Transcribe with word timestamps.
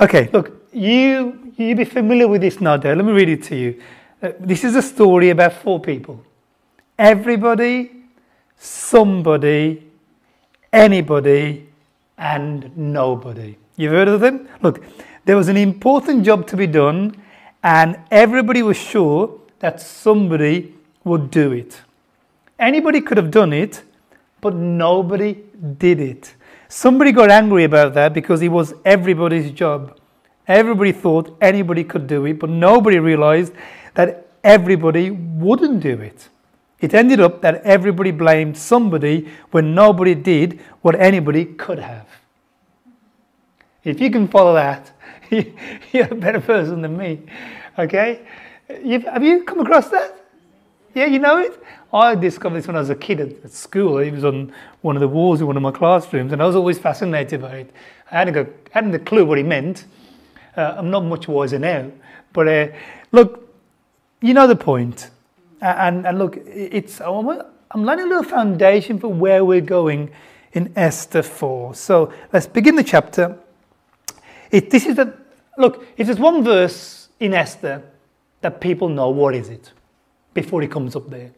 Okay, 0.00 0.30
look, 0.32 0.66
you 0.72 1.52
you 1.58 1.74
be 1.76 1.84
familiar 1.84 2.26
with 2.26 2.40
this 2.40 2.58
now, 2.58 2.78
Dale. 2.78 2.96
Let 2.96 3.04
me 3.04 3.12
read 3.12 3.28
it 3.28 3.42
to 3.44 3.56
you. 3.56 3.82
Uh, 4.22 4.32
this 4.40 4.64
is 4.64 4.74
a 4.74 4.80
story 4.80 5.28
about 5.28 5.52
four 5.52 5.78
people. 5.78 6.24
Everybody, 6.98 7.90
somebody, 8.56 9.86
anybody, 10.72 11.68
and 12.16 12.74
nobody. 12.78 13.56
You've 13.76 13.92
heard 13.92 14.08
of 14.08 14.20
them? 14.20 14.48
Look, 14.62 14.82
there 15.26 15.36
was 15.36 15.48
an 15.48 15.58
important 15.58 16.24
job 16.24 16.46
to 16.46 16.56
be 16.56 16.66
done, 16.66 17.14
and 17.62 17.98
everybody 18.10 18.62
was 18.62 18.78
sure 18.78 19.38
that 19.58 19.82
somebody 19.82 20.74
would 21.04 21.30
do 21.30 21.52
it. 21.52 21.78
Anybody 22.58 23.02
could 23.02 23.18
have 23.18 23.30
done 23.30 23.52
it, 23.52 23.82
but 24.40 24.54
nobody 24.54 25.36
did 25.78 26.00
it. 26.00 26.34
Somebody 26.70 27.10
got 27.10 27.32
angry 27.32 27.64
about 27.64 27.94
that 27.94 28.14
because 28.14 28.42
it 28.42 28.48
was 28.48 28.74
everybody's 28.84 29.50
job. 29.50 29.98
Everybody 30.46 30.92
thought 30.92 31.36
anybody 31.40 31.82
could 31.82 32.06
do 32.06 32.26
it, 32.26 32.38
but 32.38 32.48
nobody 32.48 33.00
realized 33.00 33.52
that 33.94 34.28
everybody 34.44 35.10
wouldn't 35.10 35.80
do 35.80 36.00
it. 36.00 36.28
It 36.80 36.94
ended 36.94 37.20
up 37.20 37.40
that 37.42 37.62
everybody 37.64 38.12
blamed 38.12 38.56
somebody 38.56 39.28
when 39.50 39.74
nobody 39.74 40.14
did 40.14 40.60
what 40.80 40.94
anybody 40.94 41.44
could 41.44 41.80
have. 41.80 42.06
If 43.82 44.00
you 44.00 44.08
can 44.08 44.28
follow 44.28 44.54
that, 44.54 44.92
you're 45.30 46.12
a 46.12 46.14
better 46.14 46.40
person 46.40 46.82
than 46.82 46.96
me. 46.96 47.22
Okay? 47.80 48.20
Have 48.68 49.24
you 49.24 49.42
come 49.42 49.58
across 49.58 49.88
that? 49.88 50.19
Yeah, 50.94 51.06
you 51.06 51.18
know 51.20 51.38
it? 51.38 51.62
I 51.92 52.14
discovered 52.14 52.58
this 52.58 52.66
when 52.66 52.76
I 52.76 52.80
was 52.80 52.90
a 52.90 52.94
kid 52.94 53.20
at, 53.20 53.44
at, 53.44 53.52
school. 53.52 53.98
It 53.98 54.12
was 54.12 54.24
on 54.24 54.52
one 54.82 54.96
of 54.96 55.00
the 55.00 55.08
walls 55.08 55.40
in 55.40 55.46
one 55.46 55.56
of 55.56 55.62
my 55.62 55.70
classrooms, 55.70 56.32
and 56.32 56.42
I 56.42 56.46
was 56.46 56.56
always 56.56 56.78
fascinated 56.78 57.42
by 57.42 57.58
it. 57.58 57.74
I 58.10 58.18
hadn't, 58.18 58.34
got, 58.34 58.46
hadn't 58.72 58.94
a 58.94 58.98
clue 58.98 59.24
what 59.24 59.38
it 59.38 59.46
meant. 59.46 59.84
Uh, 60.56 60.74
I'm 60.78 60.90
not 60.90 61.04
much 61.04 61.28
wiser 61.28 61.58
now. 61.58 61.90
But 62.32 62.48
uh, 62.48 62.68
look, 63.12 63.48
you 64.20 64.34
know 64.34 64.46
the 64.46 64.56
point. 64.56 65.10
And, 65.60 66.06
and 66.06 66.18
look, 66.18 66.38
it's 66.46 67.00
I'm 67.00 67.84
laying 67.84 68.00
a 68.00 68.06
little 68.06 68.24
foundation 68.24 68.98
for 68.98 69.08
where 69.08 69.44
we're 69.44 69.60
going 69.60 70.10
in 70.52 70.72
Esther 70.74 71.22
4. 71.22 71.74
So 71.74 72.12
let's 72.32 72.46
begin 72.46 72.74
the 72.74 72.84
chapter. 72.84 73.38
It, 74.50 74.70
this 74.70 74.86
is 74.86 74.98
a, 74.98 75.14
look, 75.56 75.86
if 75.96 76.06
there's 76.06 76.18
one 76.18 76.42
verse 76.42 77.08
in 77.20 77.34
Esther 77.34 77.82
that 78.40 78.60
people 78.60 78.88
know, 78.88 79.10
what 79.10 79.34
is 79.34 79.48
it? 79.50 79.72
Before 80.34 80.62
he 80.62 80.68
comes 80.68 80.94
up 80.94 81.08
there. 81.10 81.32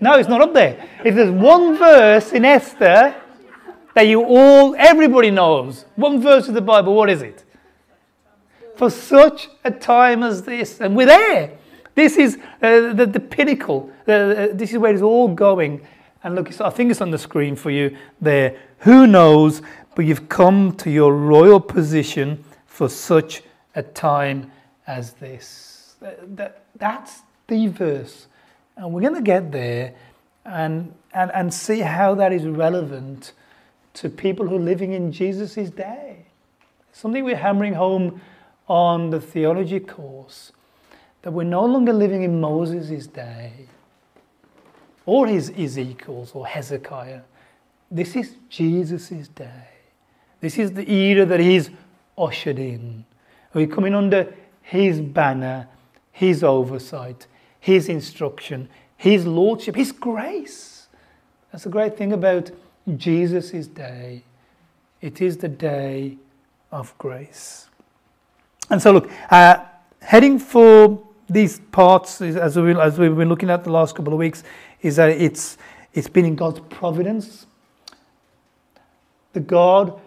No, 0.00 0.14
it's 0.14 0.28
not 0.28 0.40
up 0.40 0.52
there. 0.52 0.86
If 1.04 1.14
there's 1.14 1.30
one 1.30 1.78
verse 1.78 2.32
in 2.32 2.44
Esther 2.44 3.14
that 3.94 4.06
you 4.06 4.22
all, 4.22 4.74
everybody 4.76 5.30
knows, 5.30 5.86
one 5.94 6.20
verse 6.20 6.48
of 6.48 6.54
the 6.54 6.60
Bible, 6.60 6.94
what 6.94 7.08
is 7.08 7.22
it? 7.22 7.44
For 8.76 8.90
such 8.90 9.48
a 9.64 9.70
time 9.70 10.22
as 10.22 10.42
this. 10.42 10.80
And 10.80 10.96
we're 10.96 11.06
there. 11.06 11.58
This 11.94 12.16
is 12.16 12.38
uh, 12.60 12.92
the, 12.92 13.06
the 13.06 13.20
pinnacle. 13.20 13.90
Uh, 14.02 14.48
this 14.52 14.72
is 14.72 14.78
where 14.78 14.92
it's 14.92 15.02
all 15.02 15.28
going. 15.28 15.86
And 16.24 16.34
look, 16.34 16.60
I 16.60 16.70
think 16.70 16.90
it's 16.90 17.00
on 17.00 17.10
the 17.10 17.18
screen 17.18 17.54
for 17.54 17.70
you 17.70 17.96
there. 18.20 18.58
Who 18.78 19.06
knows, 19.06 19.62
but 19.94 20.04
you've 20.04 20.28
come 20.28 20.72
to 20.78 20.90
your 20.90 21.14
royal 21.14 21.60
position 21.60 22.44
for 22.66 22.88
such 22.88 23.42
a 23.76 23.82
time 23.82 24.50
as 24.86 25.12
this. 25.14 25.96
That, 26.00 26.63
that's 26.76 27.22
the 27.46 27.68
verse. 27.68 28.26
And 28.76 28.92
we're 28.92 29.00
going 29.00 29.14
to 29.14 29.22
get 29.22 29.52
there 29.52 29.94
and, 30.44 30.94
and, 31.12 31.30
and 31.32 31.54
see 31.54 31.80
how 31.80 32.14
that 32.16 32.32
is 32.32 32.44
relevant 32.44 33.32
to 33.94 34.08
people 34.08 34.48
who 34.48 34.56
are 34.56 34.60
living 34.60 34.92
in 34.92 35.12
Jesus' 35.12 35.70
day. 35.70 36.26
Something 36.92 37.24
we're 37.24 37.36
hammering 37.36 37.74
home 37.74 38.20
on 38.68 39.10
the 39.10 39.20
theology 39.20 39.80
course 39.80 40.52
that 41.22 41.32
we're 41.32 41.44
no 41.44 41.64
longer 41.64 41.92
living 41.92 42.22
in 42.22 42.40
Moses' 42.40 43.06
day 43.06 43.52
or 45.06 45.26
his 45.26 45.50
Ezekiel's 45.50 46.32
or 46.32 46.46
Hezekiah. 46.46 47.22
This 47.90 48.16
is 48.16 48.36
Jesus' 48.48 49.28
day. 49.28 49.68
This 50.40 50.58
is 50.58 50.72
the 50.72 50.90
era 50.90 51.24
that 51.24 51.40
he's 51.40 51.70
ushered 52.18 52.58
in. 52.58 53.04
We're 53.52 53.66
coming 53.66 53.94
under 53.94 54.34
his 54.62 55.00
banner, 55.00 55.68
his 56.14 56.44
oversight, 56.44 57.26
his 57.58 57.88
instruction, 57.88 58.68
his 58.96 59.26
lordship, 59.26 59.74
his 59.74 59.90
grace. 59.90 60.86
That's 61.50 61.64
the 61.64 61.70
great 61.70 61.98
thing 61.98 62.12
about 62.12 62.52
Jesus' 62.96 63.66
day. 63.66 64.22
It 65.00 65.20
is 65.20 65.38
the 65.38 65.48
day 65.48 66.16
of 66.70 66.96
grace. 66.98 67.68
And 68.70 68.80
so, 68.80 68.92
look, 68.92 69.10
uh, 69.28 69.64
heading 70.00 70.38
for 70.38 71.04
these 71.28 71.58
parts, 71.72 72.20
as, 72.20 72.56
we, 72.56 72.78
as 72.80 72.96
we've 72.96 73.16
been 73.16 73.28
looking 73.28 73.50
at 73.50 73.64
the 73.64 73.72
last 73.72 73.96
couple 73.96 74.12
of 74.12 74.18
weeks, 74.20 74.44
is 74.82 74.94
that 74.96 75.10
it's, 75.10 75.58
it's 75.94 76.08
been 76.08 76.24
in 76.24 76.36
God's 76.36 76.60
providence. 76.70 77.46
The 79.32 79.40
God 79.40 80.00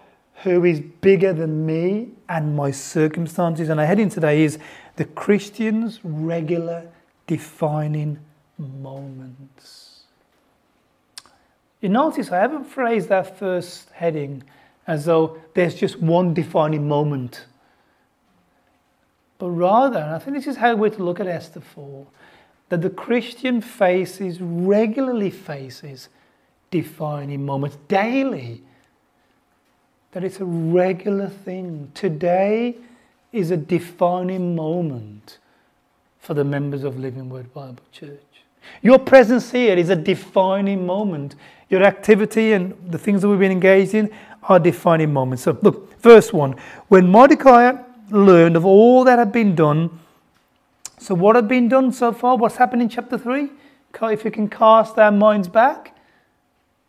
who 0.44 0.64
is 0.64 0.80
bigger 0.80 1.34
than 1.34 1.66
me 1.66 2.12
and 2.30 2.56
my 2.56 2.72
circumstances. 2.72 3.68
And 3.68 3.82
I 3.82 3.84
our 3.84 3.88
heading 3.88 4.10
today 4.10 4.44
is 4.44 4.58
the 4.98 5.06
Christian's 5.06 6.00
regular 6.04 6.90
defining 7.28 8.20
moments. 8.58 10.02
You 11.82 11.90
notice 11.90 12.32
I 12.32 12.40
haven't 12.40 12.66
phrased 12.66 13.10
that 13.10 13.38
first 13.38 13.90
heading 13.92 14.44
as 14.88 15.06
though 15.06 15.38
there's 15.54 15.76
just 15.76 16.00
one 16.00 16.34
defining 16.34 16.88
moment. 16.88 17.46
But 19.38 19.52
rather, 19.52 20.00
and 20.00 20.16
I 20.16 20.20
think 20.20 20.36
this 20.36 20.48
is 20.48 20.58
how 20.58 20.76
we're 20.76 20.90
to 20.90 21.04
look 21.04 21.20
at 21.20 21.28
Esther 21.28 21.62
4, 21.62 22.08
that 22.70 22.82
the 22.82 22.90
Christian 22.90 23.62
faces, 23.62 24.42
regularly 24.42 25.30
faces, 25.30 26.10
defining 26.72 27.46
moments 27.46 27.78
daily. 27.88 28.64
That 30.14 30.24
it's 30.24 30.40
a 30.40 30.46
regular 30.46 31.28
thing. 31.28 31.92
Today 31.94 32.78
is 33.32 33.52
a 33.52 33.58
defining 33.58 34.56
moment 34.56 35.38
for 36.20 36.34
the 36.34 36.44
members 36.44 36.84
of 36.84 37.00
Living 37.00 37.30
Word 37.30 37.54
Bible 37.54 37.84
Church. 37.92 38.22
Your 38.82 39.00
presence 39.00 39.52
here 39.52 39.78
is 39.78 39.90
a 39.90 39.96
defining 39.96 40.86
moment. 40.86 41.36
Your 41.70 41.84
activity 41.84 42.54
and 42.54 42.76
the 42.90 42.98
things 42.98 43.22
that 43.22 43.30
we've 43.30 43.40
been 43.40 43.52
engaged 43.52 43.94
in 43.94 44.12
are 44.44 44.60
defining 44.60 45.14
moments. 45.14 45.44
So, 45.44 45.58
look, 45.62 46.00
verse 46.02 46.32
1. 46.32 46.56
When 46.88 47.08
Mordecai 47.08 47.78
learned 48.10 48.56
of 48.56 48.66
all 48.66 49.04
that 49.04 49.20
had 49.20 49.32
been 49.32 49.56
done, 49.56 50.00
so 50.98 51.14
what 51.14 51.36
had 51.36 51.48
been 51.48 51.70
done 51.70 51.92
so 51.92 52.12
far? 52.12 52.38
What's 52.38 52.56
happened 52.56 52.82
in 52.82 52.90
chapter 52.90 53.18
3? 53.18 53.50
If 54.02 54.26
you 54.26 54.32
can 54.32 54.50
cast 54.50 54.98
our 54.98 55.12
minds 55.12 55.48
back, 55.48 55.96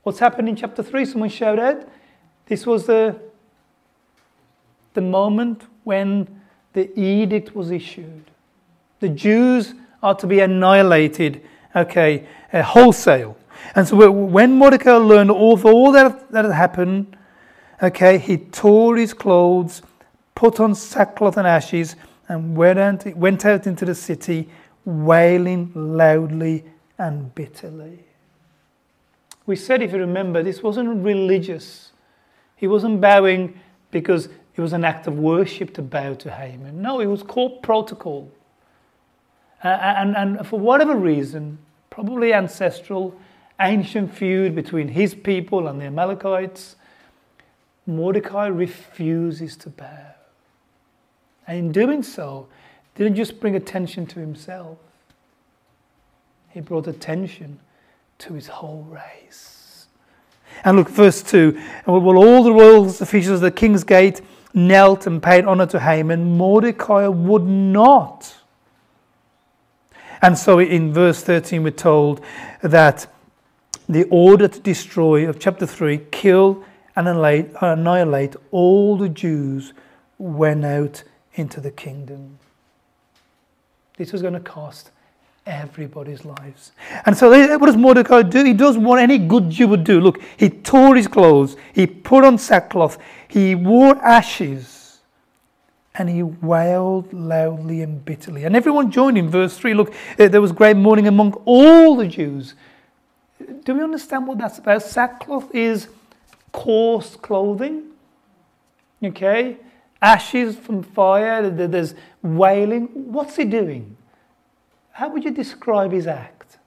what's 0.03 0.19
happened 0.19 0.49
in 0.49 0.57
chapter 0.57 0.83
3? 0.83 1.05
Someone 1.05 1.31
shouted. 1.31 1.63
out. 1.63 1.89
This 2.47 2.67
was 2.67 2.87
the, 2.87 3.19
the 4.95 5.01
moment 5.01 5.65
when 5.89 6.29
the 6.75 6.87
edict 7.01 7.57
was 7.57 7.71
issued. 7.71 8.25
The 9.01 9.09
Jews 9.09 9.75
are 10.03 10.15
to 10.17 10.27
be 10.27 10.41
annihilated 10.41 11.41
okay, 11.75 12.27
uh, 12.53 12.63
wholesale. 12.63 13.37
And 13.75 13.87
so 13.87 14.11
when 14.11 14.53
Mordecai 14.53 14.93
learned 14.93 15.31
all, 15.31 15.61
all 15.67 15.93
that, 15.93 16.31
that 16.31 16.45
had 16.45 16.55
happened, 16.55 17.17
okay, 17.83 18.19
he 18.19 18.37
tore 18.37 18.97
his 18.97 19.15
clothes, 19.15 19.83
put 20.35 20.61
on 20.61 20.75
sackcloth 20.75 21.37
and 21.37 21.47
ashes, 21.47 21.97
and 22.29 22.57
went 22.57 22.79
out, 22.79 23.17
went 23.17 23.45
out 23.45 23.67
into 23.67 23.85
the 23.85 23.95
city, 23.95 24.49
wailing 24.85 25.73
loudly 25.75 26.65
and 26.99 27.35
bitterly. 27.35 28.05
We 29.47 29.57
said, 29.57 29.83
if 29.83 29.93
you 29.93 29.99
remember, 29.99 30.43
this 30.43 30.63
wasn't 30.63 31.03
religious. 31.03 31.93
He 32.57 32.67
wasn't 32.67 33.01
bowing 33.01 33.59
because 33.91 34.29
it 34.59 34.61
was 34.61 34.73
an 34.73 34.85
act 34.85 35.07
of 35.07 35.17
worship 35.17 35.73
to 35.75 35.83
bow 35.83 36.15
to 36.15 36.33
Haman. 36.33 36.83
No, 36.83 36.99
it 36.99 37.07
was 37.07 37.23
called 37.23 37.63
protocol. 37.63 38.29
Uh, 39.63 39.69
and, 39.69 40.17
and 40.17 40.45
for 40.45 40.59
whatever 40.59 40.97
reason, 40.97 41.59
probably 41.91 42.35
ancestral, 42.35 43.15
ancient 43.61 44.13
feud 44.13 44.57
between 44.57 44.89
his 44.89 45.15
people 45.15 45.69
and 45.69 45.81
the 45.81 45.85
Amalekites, 45.85 46.75
Mordecai 47.87 48.49
refuses 48.49 49.57
to 49.59 49.71
bow. 49.71 50.15
And 51.47 51.59
in 51.59 51.73
doing 51.73 52.03
so, 52.03 52.49
didn't 52.97 53.15
just 53.15 53.39
bring 53.39 53.55
attention 53.55 54.07
to 54.07 54.19
himself, 54.19 54.79
he 56.51 56.61
brought 56.61 56.89
attention 56.89 57.61
to 58.19 58.35
his 58.35 58.49
whole 58.49 58.83
race. 58.91 59.87
And 60.65 60.77
look, 60.77 60.89
verse 60.89 61.23
2 61.23 61.57
Well, 61.87 62.17
all 62.17 62.43
the 62.43 62.53
royal 62.53 62.87
officials 62.87 63.37
of 63.37 63.41
the 63.43 63.53
king's 63.53 63.85
gate 63.85 64.21
knelt 64.67 65.07
and 65.07 65.23
paid 65.23 65.45
honor 65.45 65.67
to 65.67 65.81
Haman. 65.81 66.37
Mordecai 66.37 67.07
would 67.07 67.45
not 67.45 68.39
and 70.21 70.37
so 70.37 70.59
in 70.59 70.93
verse 70.93 71.23
13, 71.23 71.63
we're 71.63 71.71
told 71.71 72.21
that 72.63 73.07
the 73.89 74.05
order 74.05 74.49
to 74.49 74.61
destroy 74.61 75.29
of 75.29 75.39
chapter 75.39 75.67
3 75.67 75.99
kill 76.11 76.65
and 76.97 77.07
annihilate 77.07 78.35
all 78.51 78.97
the 78.97 79.09
Jews 79.09 79.73
went 80.19 80.65
out 80.65 81.05
into 81.35 81.61
the 81.61 81.71
kingdom. 81.71 82.39
This 83.97 84.13
was 84.13 84.21
going 84.21 84.35
to 84.35 84.41
cost 84.41 84.91
everybody's 85.49 86.25
lives. 86.25 86.73
And 87.07 87.17
so, 87.17 87.31
what 87.59 87.67
does 87.67 87.77
Mordecai 87.77 88.23
do? 88.23 88.45
He 88.45 88.53
does 88.53 88.77
what 88.77 89.01
any 89.01 89.19
good 89.19 89.51
Jew 89.51 89.67
would 89.69 89.83
do. 89.83 90.01
Look, 90.01 90.21
he 90.37 90.51
tore 90.51 90.95
his 90.95 91.09
clothes, 91.09 91.57
he 91.73 91.87
put 91.87 92.25
on 92.25 92.39
sackcloth, 92.39 92.99
he 93.27 93.55
wore 93.55 93.97
ashes, 94.05 95.01
and 95.95 96.09
he 96.09 96.23
wailed 96.23 97.13
loudly 97.13 97.83
and 97.83 98.05
bitterly. 98.05 98.45
And 98.45 98.55
everyone 98.55 98.91
joined 98.91 99.19
him. 99.19 99.29
Verse 99.29 99.57
3 99.57 99.75
look, 99.75 99.93
uh, 100.19 100.29
there 100.29 100.41
was 100.41 100.53
great 100.53 100.77
mourning 100.77 101.09
among 101.09 101.33
all 101.45 101.97
the 101.97 102.07
Jews. 102.07 102.55
Do 103.65 103.75
we 103.75 103.83
understand 103.83 104.27
what 104.27 104.39
that's 104.39 104.59
about? 104.59 104.83
Sackcloth 104.83 105.55
is 105.55 105.89
coarse 106.53 107.17
clothing. 107.17 107.85
Okay? 109.03 109.57
Ashes 110.01 110.57
from 110.57 110.83
fire, 110.83 111.51
there's 111.51 111.95
wailing. 112.23 112.87
What's 113.13 113.37
he 113.37 113.45
doing? 113.45 113.97
How 114.99 115.09
would 115.11 115.23
you 115.23 115.31
describe 115.31 115.93
his 115.93 116.09
act? 116.09 116.59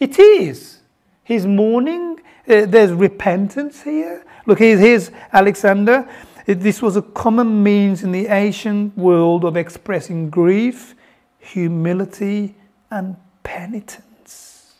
It 0.00 0.18
is. 0.18 0.80
He's 1.22 1.46
mourning. 1.46 2.18
Uh, 2.48 2.66
there's 2.66 2.90
repentance 2.90 3.82
here. 3.82 4.24
Look, 4.46 4.58
here's, 4.58 4.80
here's 4.80 5.12
Alexander. 5.32 6.08
This 6.44 6.82
was 6.82 6.96
a 6.96 7.02
common 7.02 7.62
means 7.62 8.02
in 8.02 8.10
the 8.10 8.26
ancient 8.26 8.98
world 8.98 9.44
of 9.44 9.56
expressing 9.56 10.28
grief, 10.28 10.96
humility, 11.38 12.56
and 12.90 13.14
penitence. 13.44 14.74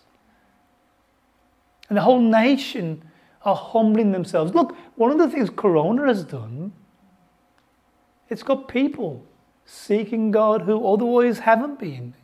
And 1.89 1.99
the 1.99 2.03
whole 2.03 2.21
nation 2.21 3.01
are 3.45 3.55
humbling 3.55 4.11
themselves. 4.11 4.57
Look, 4.57 4.77
one 4.97 5.13
of 5.13 5.19
the 5.19 5.31
things 5.31 5.51
Corona 5.51 6.09
has 6.09 6.25
done, 6.25 6.73
it's 8.29 8.43
got 8.43 8.67
people 8.67 9.25
seeking 9.71 10.31
God 10.31 10.63
who 10.63 10.87
otherwise 10.87 11.41
haven't 11.41 11.79
been. 11.79 12.15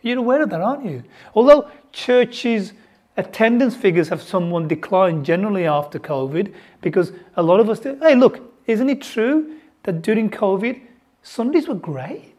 You're 0.00 0.18
aware 0.18 0.42
of 0.42 0.50
that, 0.50 0.62
aren't 0.62 0.84
you? 0.86 1.04
Although 1.34 1.70
churches' 1.92 2.72
attendance 3.16 3.76
figures 3.76 4.08
have 4.08 4.22
somewhat 4.22 4.68
declined 4.68 5.24
generally 5.24 5.66
after 5.66 5.98
COVID, 5.98 6.52
because 6.80 7.12
a 7.36 7.42
lot 7.42 7.60
of 7.60 7.68
us 7.68 7.80
do. 7.80 7.98
Hey, 8.00 8.14
look, 8.14 8.40
isn't 8.66 8.88
it 8.88 9.02
true 9.02 9.56
that 9.82 10.00
during 10.00 10.30
COVID, 10.30 10.80
Sundays 11.22 11.68
were 11.68 11.74
great? 11.74 12.34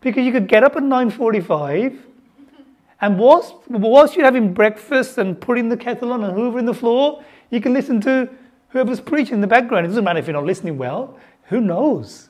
Because 0.00 0.24
you 0.24 0.32
could 0.32 0.48
get 0.48 0.64
up 0.64 0.76
at 0.76 0.82
9.45 0.82 1.98
and 3.02 3.18
whilst, 3.18 3.54
whilst 3.68 4.16
you're 4.16 4.24
having 4.24 4.54
breakfast 4.54 5.18
and 5.18 5.38
putting 5.38 5.68
the 5.68 5.76
kettle 5.76 6.12
on 6.12 6.24
and 6.24 6.34
hoovering 6.36 6.66
the 6.66 6.74
floor, 6.74 7.22
you 7.50 7.60
can 7.60 7.74
listen 7.74 8.00
to 8.02 8.28
whoever's 8.70 9.00
preaching 9.00 9.34
in 9.34 9.40
the 9.42 9.46
background. 9.46 9.84
It 9.84 9.88
doesn't 9.88 10.04
matter 10.04 10.18
if 10.18 10.26
you're 10.26 10.34
not 10.34 10.44
listening 10.44 10.78
well. 10.78 11.18
Who 11.44 11.60
knows? 11.60 12.29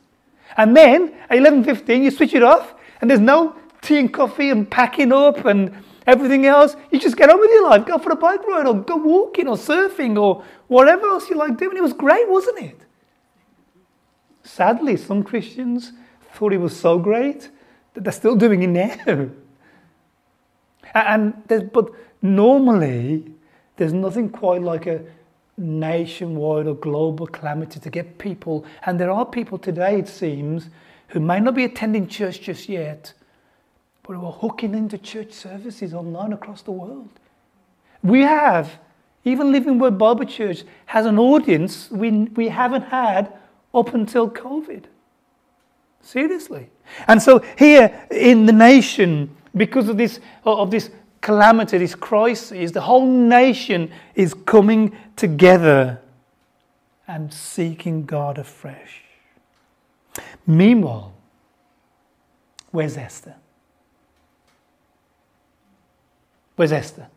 And 0.57 0.77
then 0.77 1.15
at 1.29 1.39
11.15, 1.39 2.05
you 2.05 2.11
switch 2.11 2.35
it 2.35 2.43
off, 2.43 2.75
and 3.01 3.11
there's 3.11 3.21
no 3.21 3.57
tea 3.83 3.99
and 3.99 4.13
coffee 4.13 4.51
and 4.51 4.71
packing 4.71 5.13
up 5.13 5.45
and 5.45 5.75
everything 6.07 6.47
else. 6.47 6.77
You 6.91 6.99
just 6.99 7.17
get 7.17 7.31
on 7.31 7.39
with 7.41 7.51
your 7.51 7.69
life, 7.69 7.87
go 7.87 7.99
for 7.99 8.13
a 8.13 8.17
bike 8.17 8.47
ride 8.47 8.67
or 8.67 8.75
go 8.75 8.97
walking 8.97 9.49
or 9.49 9.57
surfing 9.57 10.21
or 10.21 10.45
whatever 10.69 11.07
else 11.07 11.31
you 11.31 11.37
like 11.37 11.57
doing. 11.57 11.77
It 11.77 11.83
was 11.83 11.93
great, 11.93 12.29
wasn't 12.29 12.61
it? 12.61 12.81
Sadly, 14.43 14.97
some 14.97 15.23
Christians 15.23 15.93
thought 16.33 16.53
it 16.53 16.59
was 16.59 16.77
so 16.77 16.99
great 16.99 17.51
that 17.95 18.05
they're 18.05 18.13
still 18.13 18.37
doing 18.37 18.63
it 18.63 18.69
now. 18.69 19.29
and 20.95 21.71
but 21.73 21.91
normally, 22.23 23.33
there's 23.77 23.93
nothing 23.93 24.31
quite 24.31 24.63
like 24.63 24.87
a 24.87 25.05
nationwide 25.61 26.67
or 26.67 26.75
global 26.75 27.27
calamity 27.27 27.79
to 27.81 27.91
get 27.91 28.19
people, 28.19 28.65
and 28.87 28.99
there 28.99 29.11
are 29.11 29.27
people 29.27 29.59
today, 29.59 29.99
it 29.99 30.09
seems, 30.09 30.69
who 31.09 31.21
may 31.21 31.41
not 31.41 31.55
be 31.55 31.65
attending 31.65 32.09
church 32.09 32.41
just 32.41 32.69
yet, 32.69 33.13
but 34.03 34.15
who 34.15 34.27
are 34.27 34.33
hooking 34.33 34.75
into 34.75 34.99
church 34.99 35.33
services 35.33 35.95
online 35.95 36.33
across 36.33 36.63
the 36.63 36.73
world. 36.73 37.09
We 38.03 38.23
have, 38.23 38.79
even 39.25 39.53
Living 39.53 39.79
Word 39.79 39.99
Bible 39.99 40.25
Church 40.25 40.65
has 40.87 41.07
an 41.07 41.19
audience 41.19 41.91
we, 41.91 42.11
we 42.11 42.49
haven't 42.49 42.83
had 42.83 43.33
up 43.75 43.95
until 43.95 44.31
COVID. 44.31 44.85
Seriously. 46.01 46.71
And 47.07 47.21
so 47.21 47.45
here 47.59 48.07
in 48.11 48.47
the 48.47 48.53
nation, 48.53 49.37
because 49.55 49.89
of 49.89 49.99
this, 49.99 50.21
of 50.45 50.71
this 50.71 50.91
calamity, 51.21 51.79
this 51.79 51.95
crisis, 51.95 52.71
the 52.73 52.81
whole 52.81 53.07
nation 53.07 53.91
is 54.15 54.35
coming 54.35 54.97
together 55.17 56.01
and 57.07 57.33
seeking 57.33 58.05
God 58.05 58.39
afresh. 58.39 59.03
Meanwhile, 60.47 61.13
where's 62.71 62.97
Esther? 62.97 63.37
Where's 66.57 66.73
Esther? 66.73 67.09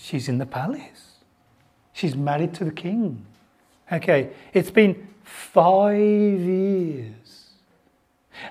She's 0.00 0.28
in 0.28 0.38
the 0.38 0.46
palace. 0.46 1.18
She's 1.92 2.16
married 2.16 2.54
to 2.54 2.64
the 2.64 2.72
king. 2.72 3.24
Okay, 3.90 4.30
it's 4.52 4.70
been 4.70 5.08
five 5.22 5.98
years 5.98 7.43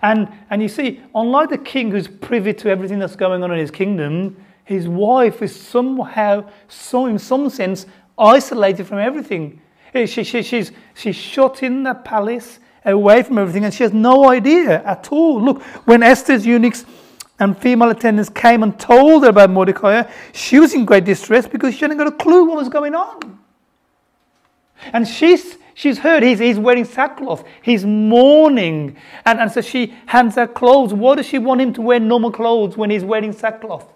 and, 0.03 0.27
and 0.49 0.61
you 0.61 0.67
see, 0.67 1.01
unlike 1.15 1.49
the 1.49 1.57
king 1.57 1.89
who's 1.89 2.09
privy 2.09 2.53
to 2.55 2.69
everything 2.69 2.99
that's 2.99 3.15
going 3.15 3.41
on 3.41 3.51
in 3.51 3.57
his 3.57 3.71
kingdom, 3.71 4.35
his 4.65 4.85
wife 4.85 5.41
is 5.41 5.55
somehow, 5.55 6.49
so 6.67 7.05
in 7.05 7.17
some 7.17 7.49
sense, 7.49 7.85
isolated 8.17 8.85
from 8.85 8.99
everything. 8.99 9.61
She, 9.93 10.23
she, 10.23 10.43
she's, 10.43 10.73
she's 10.93 11.15
shut 11.15 11.63
in 11.63 11.83
the 11.83 11.93
palace, 11.93 12.59
away 12.83 13.23
from 13.23 13.37
everything, 13.37 13.63
and 13.63 13.73
she 13.73 13.83
has 13.83 13.93
no 13.93 14.29
idea 14.29 14.83
at 14.83 15.09
all. 15.09 15.41
Look, 15.41 15.63
when 15.85 16.03
Esther's 16.03 16.45
eunuchs 16.45 16.85
and 17.39 17.57
female 17.57 17.89
attendants 17.89 18.29
came 18.29 18.61
and 18.61 18.77
told 18.77 19.23
her 19.23 19.29
about 19.29 19.51
Mordecai, 19.51 20.03
she 20.33 20.59
was 20.59 20.73
in 20.73 20.83
great 20.83 21.05
distress 21.05 21.47
because 21.47 21.75
she 21.75 21.81
hadn't 21.81 21.97
got 21.97 22.07
a 22.07 22.11
clue 22.11 22.43
what 22.43 22.57
was 22.57 22.69
going 22.69 22.93
on. 22.93 23.39
And 24.91 25.07
she's 25.07 25.57
She's 25.75 25.97
heard 25.97 26.23
he's, 26.23 26.39
he's 26.39 26.59
wearing 26.59 26.85
sackcloth. 26.85 27.43
He's 27.61 27.85
mourning. 27.85 28.95
And, 29.25 29.39
and 29.39 29.51
so 29.51 29.61
she 29.61 29.93
hands 30.05 30.35
her 30.35 30.47
clothes. 30.47 30.93
Why 30.93 31.15
does 31.15 31.25
she 31.25 31.39
want 31.39 31.61
him 31.61 31.73
to 31.73 31.81
wear 31.81 31.99
normal 31.99 32.31
clothes 32.31 32.77
when 32.77 32.89
he's 32.89 33.03
wearing 33.03 33.33
sackcloth? 33.33 33.91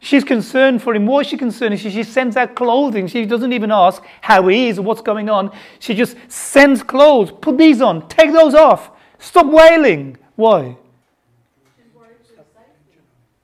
She's 0.00 0.24
concerned 0.24 0.82
for 0.82 0.94
him. 0.94 1.06
Why 1.06 1.20
is 1.20 1.28
she 1.28 1.36
concerned? 1.36 1.78
She, 1.78 1.90
she 1.90 2.04
sends 2.04 2.36
out 2.36 2.54
clothing. 2.54 3.08
She 3.08 3.24
doesn't 3.24 3.52
even 3.52 3.70
ask 3.70 4.02
how 4.20 4.46
he 4.48 4.68
is 4.68 4.78
or 4.78 4.82
what's 4.82 5.00
going 5.00 5.28
on. 5.28 5.52
She 5.80 5.94
just 5.94 6.16
sends 6.28 6.82
clothes. 6.82 7.32
Put 7.40 7.58
these 7.58 7.80
on. 7.80 8.08
Take 8.08 8.32
those 8.32 8.54
off. 8.54 8.90
Stop 9.18 9.46
wailing. 9.46 10.16
Why? 10.36 10.76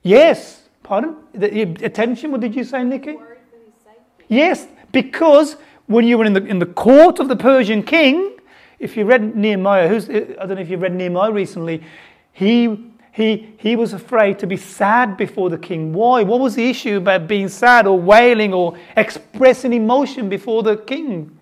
Yes. 0.01 0.63
Pardon? 0.83 1.17
The, 1.33 1.61
attention. 1.83 2.31
What 2.31 2.41
did 2.41 2.55
you 2.55 2.63
say, 2.63 2.83
Nikki? 2.83 3.17
Yes, 4.27 4.67
because 4.91 5.57
when 5.87 6.05
you 6.05 6.17
were 6.17 6.25
in 6.25 6.33
the, 6.33 6.43
in 6.45 6.59
the 6.59 6.65
court 6.65 7.19
of 7.19 7.27
the 7.27 7.35
Persian 7.35 7.83
king, 7.83 8.37
if 8.79 8.97
you 8.97 9.05
read 9.05 9.35
Nehemiah, 9.35 9.87
who's, 9.87 10.09
I 10.09 10.13
don't 10.13 10.55
know 10.55 10.57
if 10.57 10.69
you've 10.69 10.81
read 10.81 10.93
Nehemiah 10.93 11.31
recently, 11.31 11.83
he, 12.31 12.91
he, 13.11 13.53
he 13.57 13.75
was 13.75 13.93
afraid 13.93 14.39
to 14.39 14.47
be 14.47 14.57
sad 14.57 15.15
before 15.15 15.49
the 15.49 15.57
king. 15.57 15.93
Why? 15.93 16.23
What 16.23 16.39
was 16.39 16.55
the 16.55 16.69
issue 16.69 16.97
about 16.97 17.27
being 17.27 17.47
sad 17.47 17.87
or 17.87 17.99
wailing 17.99 18.53
or 18.53 18.77
expressing 18.97 19.73
emotion 19.73 20.27
before 20.27 20.63
the 20.63 20.77
king? 20.77 21.37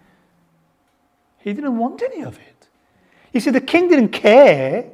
He 1.40 1.54
didn't 1.54 1.78
want 1.78 2.02
any 2.02 2.24
of 2.24 2.38
it. 2.38 2.68
You 3.34 3.40
see, 3.40 3.50
the 3.50 3.62
king 3.62 3.90
didn't 3.90 4.10
care 4.10 4.86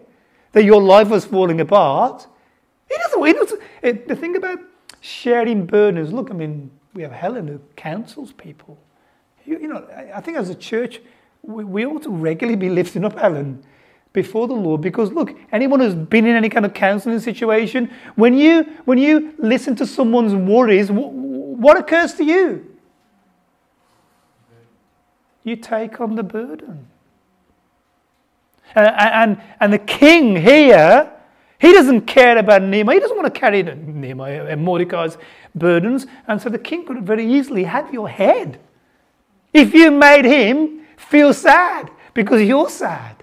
that 0.54 0.64
your 0.64 0.82
life 0.82 1.10
was 1.10 1.26
falling 1.26 1.60
apart. 1.60 2.26
He 2.90 2.96
doesn't. 2.98 3.26
He 3.26 3.34
doesn't 3.34 3.62
it, 3.82 4.08
the 4.08 4.16
thing 4.16 4.36
about 4.36 4.60
sharing 5.02 5.66
burdens, 5.66 6.12
look, 6.12 6.32
I 6.32 6.34
mean, 6.34 6.72
we 6.94 7.04
have 7.04 7.12
Helen 7.12 7.48
who 7.48 7.60
counsels 7.76 8.32
people. 8.34 8.78
You, 9.50 9.58
you 9.62 9.68
know, 9.68 9.88
I 10.14 10.22
think 10.22 10.38
as 10.38 10.52
a 10.52 10.56
church, 10.56 11.02
we, 11.42 11.64
we 11.64 11.84
ought 11.84 12.04
to 12.04 12.12
regularly 12.12 12.56
be 12.56 12.70
lifting 12.70 13.04
up 13.04 13.18
Helen 13.18 13.64
before 14.14 14.48
the 14.48 14.54
Lord 14.54 14.82
because 14.82 15.12
look, 15.12 15.36
anyone 15.52 15.80
who's 15.80 15.96
been 15.96 16.28
in 16.28 16.36
any 16.36 16.50
kind 16.50 16.68
of 16.68 16.76
counseling 16.76 17.20
situation, 17.20 17.92
when 18.16 18.38
you 18.38 18.64
when 18.86 19.00
you 19.00 19.34
listen 19.40 19.76
to 19.78 19.88
someone's 19.88 20.36
worries, 20.36 20.92
what 20.92 21.78
occurs 21.80 22.14
to 22.16 22.24
you? 22.24 22.78
You 25.44 25.56
take 25.56 26.00
on 26.00 26.14
the 26.14 26.22
burden. 26.22 26.86
And, 28.76 28.88
and, 28.88 29.42
and 29.60 29.74
the 29.74 29.80
king 29.80 30.36
here, 30.36 31.12
he 31.58 31.74
doesn't 31.74 32.02
care 32.02 32.38
about 32.38 32.62
Nehemiah. 32.62 32.98
He 32.98 33.00
doesn't 33.00 33.18
want 33.18 33.34
to 33.34 33.40
carry 33.40 33.64
Nehemiah 33.64 34.46
and 34.46 34.64
Mordecai's 34.64 35.18
burdens. 35.56 36.06
And 36.28 36.40
so 36.40 36.50
the 36.50 36.60
king 36.60 36.86
could 36.86 37.04
very 37.04 37.26
easily 37.26 37.64
have 37.64 37.92
your 37.92 38.08
head 38.08 38.60
if 39.54 39.74
you 39.74 39.92
made 39.92 40.26
him 40.26 40.86
feel 40.98 41.34
sad 41.34 41.90
because 42.14 42.42
you're 42.42 42.70
sad. 42.70 43.16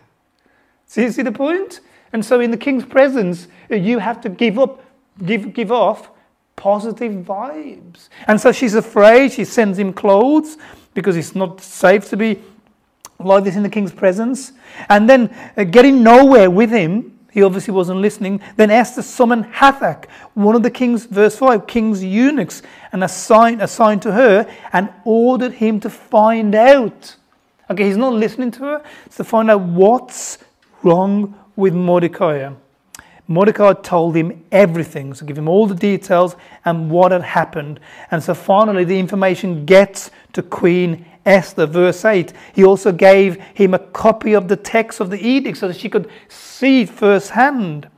See, 0.86 1.10
see 1.10 1.22
the 1.22 1.32
point? 1.32 1.80
And 2.12 2.24
so 2.24 2.40
in 2.40 2.50
the 2.50 2.56
king's 2.56 2.84
presence, 2.84 3.48
you 3.70 3.98
have 3.98 4.20
to 4.22 4.28
give 4.28 4.58
up, 4.58 4.82
give, 5.24 5.52
give 5.52 5.72
off 5.72 6.10
positive 6.54 7.12
vibes. 7.24 8.08
And 8.26 8.40
so 8.40 8.52
she's 8.52 8.74
afraid. 8.74 9.32
She 9.32 9.44
sends 9.44 9.78
him 9.78 9.92
clothes 9.92 10.56
because 10.94 11.16
it's 11.16 11.34
not 11.34 11.60
safe 11.60 12.08
to 12.10 12.16
be 12.16 12.40
like 13.18 13.44
this 13.44 13.56
in 13.56 13.62
the 13.62 13.68
king's 13.68 13.92
presence. 13.92 14.52
And 14.88 15.08
then 15.08 15.34
uh, 15.56 15.64
getting 15.64 16.02
nowhere 16.02 16.50
with 16.50 16.70
him, 16.70 17.15
he 17.36 17.42
obviously 17.42 17.74
wasn't 17.74 18.00
listening. 18.00 18.40
Then 18.56 18.70
Esther 18.70 19.02
summoned 19.02 19.44
Hathach, 19.52 20.06
one 20.32 20.56
of 20.56 20.62
the 20.62 20.70
king's, 20.70 21.04
verse 21.04 21.36
5, 21.36 21.66
king's 21.66 22.02
eunuchs, 22.02 22.62
and 22.92 23.04
assigned, 23.04 23.60
assigned 23.60 24.00
to 24.02 24.12
her 24.12 24.50
and 24.72 24.88
ordered 25.04 25.52
him 25.52 25.78
to 25.80 25.90
find 25.90 26.54
out. 26.54 27.14
Okay, 27.68 27.84
he's 27.84 27.98
not 27.98 28.14
listening 28.14 28.52
to 28.52 28.60
her. 28.60 28.84
It's 29.04 29.18
to 29.18 29.24
find 29.24 29.50
out 29.50 29.60
what's 29.60 30.38
wrong 30.82 31.38
with 31.56 31.74
Mordecai. 31.74 32.50
Mordecai 33.28 33.74
told 33.82 34.16
him 34.16 34.42
everything, 34.50 35.12
so 35.12 35.26
give 35.26 35.36
him 35.36 35.46
all 35.46 35.66
the 35.66 35.74
details 35.74 36.36
and 36.64 36.90
what 36.90 37.12
had 37.12 37.20
happened. 37.20 37.80
And 38.10 38.22
so 38.22 38.32
finally, 38.32 38.84
the 38.84 38.98
information 38.98 39.66
gets 39.66 40.10
to 40.32 40.42
Queen 40.42 41.04
Esther, 41.26 41.66
verse 41.66 42.04
8. 42.04 42.32
He 42.54 42.64
also 42.64 42.92
gave 42.92 43.40
him 43.54 43.74
a 43.74 43.80
copy 43.80 44.32
of 44.32 44.46
the 44.48 44.56
text 44.56 45.00
of 45.00 45.10
the 45.10 45.18
edict 45.18 45.58
so 45.58 45.68
that 45.68 45.76
she 45.76 45.88
could 45.88 46.08
see 46.28 46.82
it 46.82 46.88
firsthand. 46.88 47.88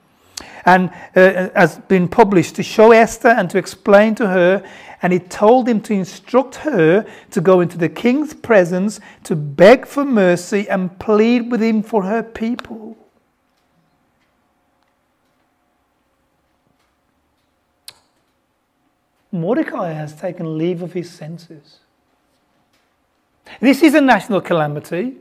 And 0.65 0.91
uh, 1.15 1.51
has 1.55 1.79
been 1.89 2.09
published 2.09 2.57
to 2.57 2.63
show 2.63 2.91
Esther 2.91 3.29
and 3.29 3.49
to 3.51 3.59
explain 3.59 4.15
to 4.17 4.27
her. 4.29 4.63
And 5.03 5.13
he 5.13 5.19
told 5.19 5.69
him 5.69 5.81
to 5.83 5.93
instruct 5.93 6.57
her 6.57 7.07
to 7.31 7.41
go 7.41 7.61
into 7.61 7.79
the 7.79 7.89
king's 7.89 8.35
presence 8.35 8.99
to 9.25 9.37
beg 9.37 9.87
for 9.87 10.05
mercy 10.05 10.69
and 10.69 10.99
plead 10.99 11.51
with 11.51 11.63
him 11.63 11.83
for 11.83 12.05
her 12.05 12.23
people. 12.23 12.97
Mordecai 19.31 19.93
has 19.93 20.15
taken 20.15 20.57
leave 20.57 20.83
of 20.83 20.95
his 20.95 21.11
senses. 21.11 21.81
This 23.61 23.83
is 23.83 23.95
a 23.95 24.01
national 24.01 24.41
calamity, 24.41 25.17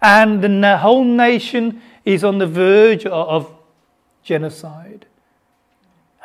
and 0.00 0.42
the 0.42 0.78
whole 0.78 1.04
nation 1.04 1.80
is 2.04 2.24
on 2.24 2.38
the 2.38 2.46
verge 2.46 3.06
of 3.06 3.52
genocide. 4.22 5.06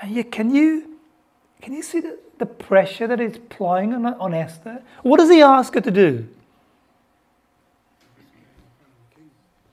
And 0.01 0.11
yet, 0.11 0.31
can 0.31 0.53
you, 0.53 0.97
can 1.61 1.73
you 1.73 1.81
see 1.81 1.99
the, 1.99 2.17
the 2.37 2.45
pressure 2.45 3.07
that 3.07 3.19
is 3.19 3.37
plying 3.49 3.93
on, 3.93 4.05
on 4.05 4.33
Esther? 4.33 4.81
What 5.03 5.17
does 5.17 5.29
he 5.29 5.41
ask 5.41 5.73
her 5.73 5.81
to 5.81 5.91
do? 5.91 6.27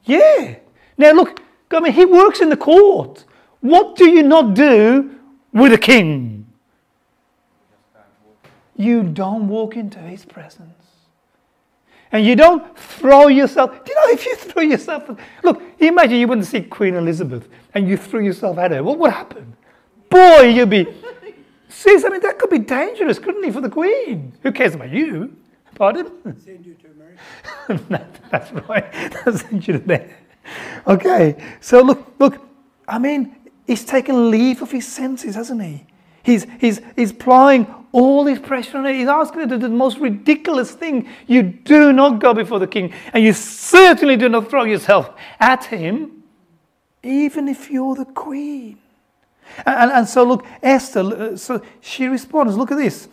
Yeah. 0.05 0.57
Now, 0.97 1.13
look, 1.13 1.43
I 1.71 1.81
mean, 1.81 1.93
he 1.93 2.05
works 2.05 2.41
in 2.41 2.51
the 2.51 2.57
court. 2.57 3.25
What 3.61 3.97
do 3.97 4.09
you 4.09 4.23
not 4.23 4.55
do 4.55 5.19
with 5.53 5.73
a 5.73 5.79
king? 5.79 6.47
You 8.77 9.03
don't 9.03 9.49
walk 9.49 9.77
into 9.77 9.99
his 9.99 10.25
presence. 10.25 10.73
And 12.15 12.25
you 12.25 12.37
don't 12.37 12.79
throw 12.79 13.27
yourself. 13.27 13.85
Do 13.85 13.93
you 13.93 13.97
know 13.97 14.13
if 14.15 14.25
you 14.25 14.37
throw 14.37 14.63
yourself? 14.63 15.11
Look, 15.43 15.61
imagine 15.81 16.19
you 16.19 16.29
wouldn't 16.29 16.47
see 16.47 16.63
Queen 16.63 16.95
Elizabeth 16.95 17.49
and 17.75 17.89
you 17.89 17.97
threw 17.97 18.21
yourself 18.21 18.57
at 18.59 18.71
her. 18.71 18.85
What 18.85 19.01
would 19.01 19.11
happen? 19.11 19.57
Boy, 20.09 20.43
you'd 20.43 20.71
be. 20.71 20.87
See, 21.69 21.91
I 21.91 22.09
mean, 22.09 22.21
that 22.21 22.39
could 22.39 22.51
be 22.51 22.61
dangerous, 22.61 23.19
couldn't 23.19 23.43
it, 23.43 23.53
for 23.53 23.61
the 23.61 23.69
Queen? 23.69 24.33
Who 24.45 24.53
cares 24.53 24.77
about 24.77 24.91
you? 24.91 25.37
Pardon? 25.75 26.07
Send 26.41 26.65
you 26.65 26.75
to 26.75 26.87
America. 26.93 28.09
that's 28.31 28.53
right. 28.69 28.93
That's 28.93 29.41
send 29.41 29.67
you 29.67 29.73
to 29.73 29.79
there. 29.81 30.17
Okay, 30.87 31.35
so 31.61 31.83
look, 31.83 32.15
look. 32.21 32.41
I 32.87 33.01
mean, 33.01 33.35
he's 33.67 33.85
taken 33.85 34.31
leave 34.31 34.63
of 34.63 34.71
his 34.71 34.87
senses, 34.87 35.35
hasn't 35.35 35.63
he? 35.63 35.85
He's, 36.25 36.47
he's, 36.59 36.81
he's 36.97 37.13
applying 37.13 37.73
all 37.93 38.25
this 38.25 38.41
pressure 38.41 38.79
on 38.79 38.87
it. 38.87 38.97
He's 38.97 39.07
asking 39.07 39.43
her 39.43 39.47
to 39.47 39.57
do 39.57 39.69
the 39.69 39.69
most 39.69 39.99
ridiculous 39.99 40.73
thing. 40.73 41.09
You 41.29 41.43
do 41.43 41.93
not 41.93 42.19
go 42.19 42.35
before 42.35 42.59
the 42.59 42.67
king, 42.67 42.93
and 43.13 43.23
you 43.23 43.33
certainly 43.33 44.17
do 44.17 44.29
not 44.29 44.51
throw 44.51 44.65
yourself 44.65 45.11
at 45.39 45.67
him, 45.67 46.25
even 47.03 47.47
if 47.47 47.71
you're 47.71 47.95
the 47.95 48.07
queen. 48.07 48.79
And, 49.65 49.77
and, 49.77 49.93
and 49.93 50.09
so, 50.09 50.25
look, 50.25 50.45
Esther, 50.63 51.01
uh, 51.01 51.37
so 51.37 51.63
she 51.81 52.07
responds, 52.07 52.57
look 52.57 52.73
at 52.73 52.79
this. 52.79 53.09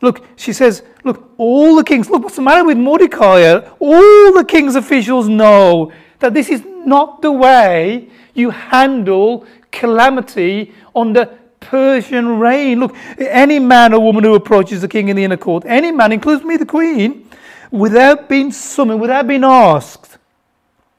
Look, 0.00 0.24
she 0.36 0.52
says, 0.52 0.82
look, 1.04 1.32
all 1.36 1.76
the 1.76 1.84
kings, 1.84 2.08
look, 2.08 2.22
what's 2.22 2.36
the 2.36 2.42
matter 2.42 2.64
with 2.64 2.78
Mordecai? 2.78 3.58
All 3.78 4.32
the 4.32 4.44
king's 4.48 4.76
officials 4.76 5.28
know 5.28 5.92
that 6.20 6.32
this 6.32 6.48
is 6.48 6.64
not 6.64 7.22
the 7.22 7.32
way 7.32 8.08
you 8.34 8.50
handle 8.50 9.46
calamity 9.70 10.72
under 10.94 11.38
Persian 11.62 12.38
reign. 12.38 12.80
Look, 12.80 12.94
any 13.18 13.58
man 13.58 13.92
or 13.92 14.00
woman 14.00 14.24
who 14.24 14.34
approaches 14.34 14.80
the 14.82 14.88
king 14.88 15.08
in 15.08 15.16
the 15.16 15.24
inner 15.24 15.36
court, 15.36 15.64
any 15.66 15.90
man, 15.90 16.12
includes 16.12 16.44
me, 16.44 16.56
the 16.56 16.66
queen, 16.66 17.28
without 17.70 18.28
being 18.28 18.52
summoned, 18.52 19.00
without 19.00 19.26
being 19.26 19.44
asked. 19.44 20.18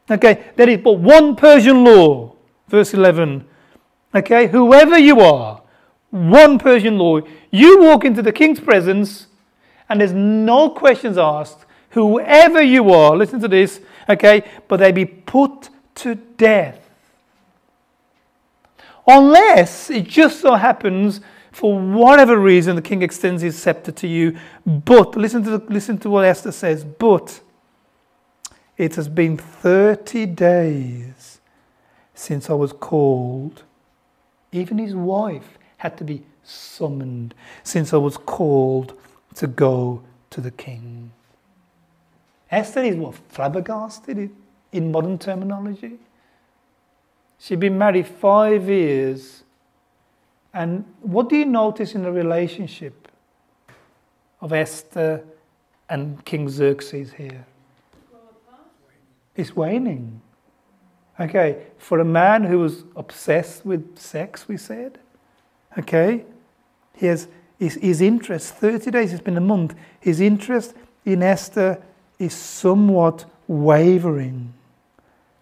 Okay, 0.10 0.46
there 0.56 0.70
is 0.70 0.80
but 0.84 0.94
one 0.94 1.36
Persian 1.36 1.84
law, 1.84 2.36
verse 2.68 2.94
11. 2.94 3.46
Okay, 4.14 4.48
whoever 4.48 4.98
you 4.98 5.22
are, 5.22 5.62
one 6.10 6.60
Persian 6.60 6.98
law. 6.98 7.22
You 7.52 7.82
walk 7.82 8.06
into 8.06 8.22
the 8.22 8.32
king's 8.32 8.60
presence 8.60 9.28
and 9.90 10.02
there's 10.02 10.14
no 10.14 10.70
questions 10.70 11.18
asked. 11.18 11.66
Whoever 11.92 12.62
you 12.62 12.92
are, 12.92 13.16
listen 13.16 13.40
to 13.42 13.48
this, 13.48 13.80
okay, 14.10 14.44
but 14.68 14.78
they 14.78 14.92
be 14.92 15.06
put 15.06 15.70
to 15.96 16.16
death 16.16 16.83
Unless 19.08 19.90
it 19.90 20.08
just 20.08 20.40
so 20.40 20.56
happens, 20.56 21.22
for 21.52 21.80
whatever 21.80 22.38
reason, 22.38 22.76
the 22.76 22.82
king 22.82 23.02
extends 23.02 23.42
his 23.42 23.62
scepter 23.62 23.92
to 23.92 24.08
you. 24.08 24.38
But, 24.66 25.16
listen 25.16 25.44
to, 25.44 25.58
the, 25.58 25.74
listen 25.74 25.98
to 26.00 26.10
what 26.10 26.26
Esther 26.26 26.52
says, 26.52 26.84
but 26.84 27.42
it 28.78 28.96
has 28.96 29.08
been 29.08 29.38
30 29.38 30.26
days 30.28 31.42
since 32.14 32.50
I 32.50 32.54
was 32.54 32.74
called. 32.74 33.64
Even 34.52 34.78
his 34.78 34.96
wife 34.96 35.58
had 35.78 35.98
to 35.98 36.04
be 36.04 36.24
summoned 36.44 37.36
since 37.64 37.94
I 37.94 37.98
was 37.98 38.18
called 38.18 38.98
to 39.36 39.48
go 39.48 40.02
to 40.30 40.42
the 40.42 40.52
king. 40.52 41.12
Esther 42.50 42.82
is 42.82 42.96
what? 42.96 43.16
Flabbergasted 43.30 44.32
in 44.72 44.92
modern 44.92 45.18
terminology. 45.18 45.98
She'd 47.44 47.60
been 47.60 47.78
married 47.78 48.08
five 48.08 48.70
years. 48.70 49.44
And 50.54 50.86
what 51.02 51.28
do 51.28 51.36
you 51.36 51.44
notice 51.44 51.94
in 51.94 52.04
the 52.04 52.12
relationship 52.12 53.10
of 54.40 54.54
Esther 54.54 55.26
and 55.90 56.24
King 56.24 56.48
Xerxes 56.48 57.12
here? 57.12 57.46
It's 59.36 59.54
waning. 59.58 60.22
Okay, 61.20 61.64
for 61.78 62.00
a 62.00 62.06
man 62.06 62.46
who 62.46 62.60
was 62.60 62.86
obsessed 62.96 63.66
with 63.66 64.00
sex, 64.00 64.48
we 64.48 64.56
said, 64.56 65.00
okay, 65.78 66.24
he 66.96 67.08
has 67.08 67.28
his, 67.60 67.76
his 67.76 68.00
interest, 68.00 68.56
30 68.56 68.90
days, 68.90 69.12
it's 69.12 69.22
been 69.22 69.36
a 69.36 69.42
month, 69.42 69.76
his 70.00 70.22
interest 70.22 70.76
in 71.04 71.22
Esther 71.22 71.84
is 72.20 72.34
somewhat 72.34 73.26
wavering. 73.48 74.54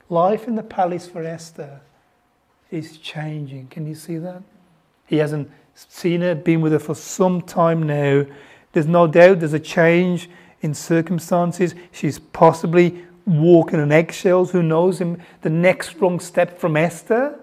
Life 0.09 0.47
in 0.47 0.55
the 0.55 0.63
palace 0.63 1.05
for 1.05 1.23
Esther 1.23 1.81
is 2.71 2.97
changing. 2.97 3.67
Can 3.67 3.85
you 3.85 3.95
see 3.95 4.17
that? 4.17 4.41
He 5.05 5.17
hasn't 5.17 5.51
seen 5.75 6.21
her, 6.21 6.33
been 6.33 6.61
with 6.61 6.71
her 6.71 6.79
for 6.79 6.95
some 6.95 7.41
time 7.41 7.83
now. 7.83 8.25
There's 8.71 8.87
no 8.87 9.07
doubt 9.07 9.39
there's 9.39 9.53
a 9.53 9.59
change 9.59 10.29
in 10.61 10.73
circumstances. 10.73 11.75
She's 11.91 12.19
possibly 12.19 13.05
walking 13.25 13.79
on 13.79 13.91
eggshells. 13.91 14.51
Who 14.51 14.63
knows 14.63 14.99
him? 14.99 15.21
The 15.41 15.49
next 15.49 15.95
wrong 15.95 16.19
step 16.19 16.57
from 16.59 16.77
Esther. 16.77 17.37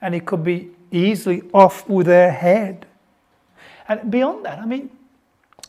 And 0.00 0.14
it 0.14 0.24
could 0.24 0.42
be 0.42 0.70
easily 0.90 1.42
off 1.52 1.88
with 1.88 2.06
her 2.06 2.30
head. 2.30 2.86
And 3.88 4.10
beyond 4.10 4.44
that, 4.46 4.58
I 4.58 4.66
mean, 4.66 4.90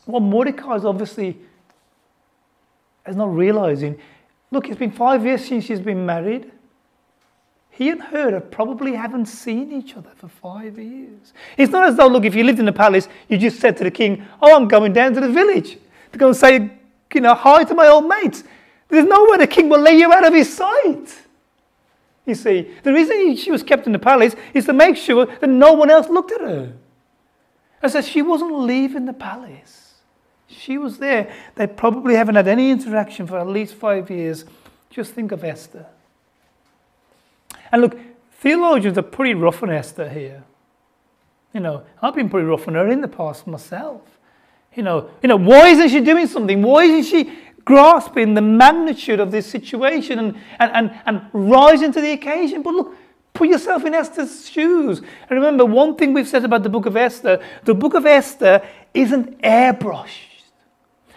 what 0.04 0.20
Mordecai 0.20 0.76
is 0.76 0.84
obviously 0.84 1.36
is 3.06 3.16
not 3.16 3.34
realizing 3.34 3.98
look, 4.50 4.68
it's 4.68 4.78
been 4.78 4.90
five 4.90 5.24
years 5.24 5.44
since 5.44 5.64
she's 5.64 5.80
been 5.80 6.04
married. 6.04 6.50
He 7.80 7.88
and 7.88 8.02
her 8.02 8.40
probably 8.40 8.92
haven't 8.92 9.24
seen 9.24 9.72
each 9.72 9.96
other 9.96 10.10
for 10.14 10.28
five 10.28 10.78
years. 10.78 11.32
It's 11.56 11.72
not 11.72 11.88
as 11.88 11.96
though, 11.96 12.08
look, 12.08 12.26
if 12.26 12.34
you 12.34 12.44
lived 12.44 12.58
in 12.58 12.66
the 12.66 12.74
palace, 12.74 13.08
you 13.26 13.38
just 13.38 13.58
said 13.58 13.74
to 13.78 13.84
the 13.84 13.90
king, 13.90 14.22
Oh, 14.42 14.54
I'm 14.54 14.68
going 14.68 14.92
down 14.92 15.14
to 15.14 15.20
the 15.20 15.30
village 15.30 15.78
to 16.12 16.18
go 16.18 16.26
and 16.26 16.36
say, 16.36 16.72
you 17.14 17.20
know, 17.22 17.32
hi 17.32 17.64
to 17.64 17.74
my 17.74 17.86
old 17.86 18.06
mates. 18.06 18.44
There's 18.88 19.06
no 19.06 19.26
way 19.30 19.38
the 19.38 19.46
king 19.46 19.70
will 19.70 19.80
lay 19.80 19.96
you 19.96 20.12
out 20.12 20.26
of 20.26 20.34
his 20.34 20.54
sight. 20.54 21.22
You 22.26 22.34
see, 22.34 22.70
the 22.82 22.92
reason 22.92 23.34
she 23.36 23.50
was 23.50 23.62
kept 23.62 23.86
in 23.86 23.92
the 23.92 23.98
palace 23.98 24.36
is 24.52 24.66
to 24.66 24.74
make 24.74 24.98
sure 24.98 25.24
that 25.24 25.48
no 25.48 25.72
one 25.72 25.90
else 25.90 26.10
looked 26.10 26.32
at 26.32 26.42
her. 26.42 26.74
And 27.82 27.90
so 27.90 28.02
she 28.02 28.20
wasn't 28.20 28.58
leaving 28.58 29.06
the 29.06 29.14
palace. 29.14 29.94
She 30.48 30.76
was 30.76 30.98
there. 30.98 31.32
They 31.54 31.66
probably 31.66 32.14
haven't 32.14 32.34
had 32.34 32.46
any 32.46 32.72
interaction 32.72 33.26
for 33.26 33.38
at 33.38 33.46
least 33.46 33.74
five 33.74 34.10
years. 34.10 34.44
Just 34.90 35.14
think 35.14 35.32
of 35.32 35.44
Esther. 35.44 35.86
And 37.72 37.82
look, 37.82 37.98
theologians 38.32 38.98
are 38.98 39.02
pretty 39.02 39.34
rough 39.34 39.62
on 39.62 39.70
Esther 39.70 40.08
here. 40.08 40.44
You 41.52 41.60
know, 41.60 41.84
I've 42.00 42.14
been 42.14 42.28
pretty 42.28 42.46
rough 42.46 42.68
on 42.68 42.74
her 42.74 42.88
in 42.88 43.00
the 43.00 43.08
past 43.08 43.46
myself. 43.46 44.02
You 44.74 44.84
know, 44.84 45.10
you 45.22 45.28
know, 45.28 45.36
why 45.36 45.68
isn't 45.68 45.88
she 45.88 46.00
doing 46.00 46.26
something? 46.26 46.62
Why 46.62 46.84
isn't 46.84 47.10
she 47.10 47.32
grasping 47.64 48.34
the 48.34 48.42
magnitude 48.42 49.20
of 49.20 49.30
this 49.30 49.46
situation 49.46 50.18
and, 50.18 50.36
and, 50.58 50.72
and, 50.72 51.00
and 51.06 51.22
rising 51.32 51.92
to 51.92 52.00
the 52.00 52.12
occasion? 52.12 52.62
But 52.62 52.74
look, 52.74 52.94
put 53.32 53.48
yourself 53.48 53.84
in 53.84 53.94
Esther's 53.94 54.48
shoes. 54.48 54.98
And 54.98 55.30
remember, 55.30 55.64
one 55.64 55.96
thing 55.96 56.12
we've 56.12 56.28
said 56.28 56.44
about 56.44 56.62
the 56.62 56.68
book 56.68 56.86
of 56.86 56.96
Esther 56.96 57.42
the 57.64 57.74
book 57.74 57.94
of 57.94 58.06
Esther 58.06 58.62
isn't 58.94 59.40
airbrushed. 59.42 60.28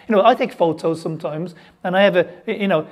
You 0.08 0.16
know, 0.16 0.24
I 0.24 0.34
take 0.34 0.52
photos 0.52 1.00
sometimes, 1.00 1.54
and 1.82 1.96
I 1.96 2.02
have 2.02 2.16
a, 2.16 2.28
you 2.46 2.68
know, 2.68 2.86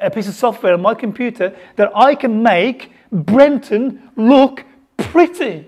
a 0.00 0.10
piece 0.10 0.28
of 0.28 0.34
software 0.34 0.74
on 0.74 0.80
my 0.80 0.94
computer 0.94 1.56
that 1.76 1.90
I 1.94 2.14
can 2.14 2.42
make 2.42 2.92
Brenton 3.10 4.10
look 4.16 4.64
pretty. 4.96 5.66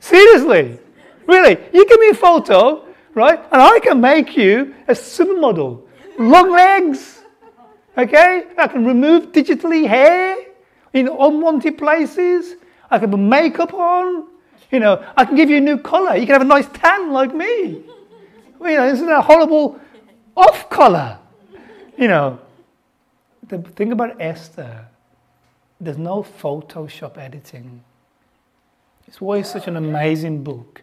Seriously, 0.00 0.78
really, 1.26 1.56
you 1.72 1.86
give 1.86 2.00
me 2.00 2.08
a 2.08 2.14
photo, 2.14 2.84
right, 3.14 3.38
and 3.38 3.62
I 3.62 3.78
can 3.80 4.00
make 4.00 4.36
you 4.36 4.74
a 4.88 4.92
supermodel. 4.92 5.82
Long 6.18 6.50
legs, 6.50 7.20
okay? 7.96 8.44
I 8.58 8.66
can 8.66 8.84
remove 8.84 9.32
digitally 9.32 9.86
hair 9.86 10.36
in 10.92 11.08
unwanted 11.08 11.78
places. 11.78 12.56
I 12.90 12.98
can 12.98 13.10
put 13.10 13.20
makeup 13.20 13.72
on. 13.72 14.26
You 14.70 14.80
know, 14.80 15.04
I 15.16 15.24
can 15.24 15.36
give 15.36 15.50
you 15.50 15.58
a 15.58 15.60
new 15.60 15.78
colour. 15.78 16.16
You 16.16 16.26
can 16.26 16.32
have 16.32 16.42
a 16.42 16.46
nice 16.46 16.66
tan 16.74 17.12
like 17.12 17.34
me. 17.34 17.84
You 18.60 18.76
know, 18.76 18.86
isn't 18.86 19.06
that 19.06 19.24
horrible 19.24 19.78
off 20.36 20.68
colour? 20.70 21.18
You 21.96 22.08
know, 22.08 22.40
the 23.48 23.58
thing 23.58 23.92
about 23.92 24.20
Esther, 24.20 24.86
there's 25.80 25.98
no 25.98 26.22
Photoshop 26.22 27.18
editing. 27.18 27.82
It's 29.06 29.20
why 29.20 29.38
it's 29.38 29.50
such 29.50 29.66
an 29.68 29.76
amazing 29.76 30.42
book, 30.42 30.82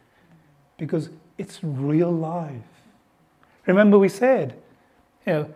because 0.78 1.10
it's 1.38 1.60
real 1.64 2.12
life. 2.12 2.62
Remember, 3.66 3.98
we 3.98 4.10
said, 4.10 4.56
you 5.26 5.34
know, 5.34 5.54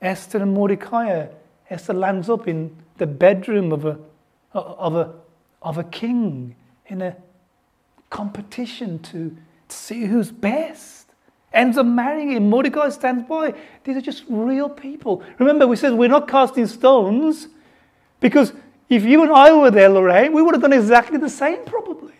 Esther 0.00 0.38
and 0.38 0.52
Mordecai, 0.52 1.26
Esther 1.70 1.94
lands 1.94 2.28
up 2.28 2.48
in 2.48 2.76
the 2.98 3.06
bedroom 3.06 3.72
of 3.72 3.84
a, 3.84 3.98
of 4.52 4.94
a, 4.94 5.14
of 5.62 5.78
a 5.78 5.84
king 5.84 6.54
in 6.86 7.02
a 7.02 7.16
competition 8.10 8.98
to 8.98 9.36
see 9.68 10.04
who's 10.04 10.30
best. 10.30 11.01
Ends 11.54 11.76
up 11.76 11.86
marrying 11.86 12.32
him. 12.32 12.48
Mordecai 12.48 12.88
stands 12.88 13.28
by. 13.28 13.54
These 13.84 13.96
are 13.96 14.00
just 14.00 14.24
real 14.28 14.68
people. 14.68 15.22
Remember, 15.38 15.66
we 15.66 15.76
said 15.76 15.92
we're 15.92 16.08
not 16.08 16.28
casting 16.28 16.66
stones 16.66 17.48
because 18.20 18.52
if 18.88 19.04
you 19.04 19.22
and 19.22 19.32
I 19.32 19.52
were 19.52 19.70
there, 19.70 19.88
Lorraine, 19.88 20.32
we 20.32 20.42
would 20.42 20.54
have 20.54 20.62
done 20.62 20.72
exactly 20.72 21.18
the 21.18 21.28
same 21.28 21.64
probably. 21.64 22.12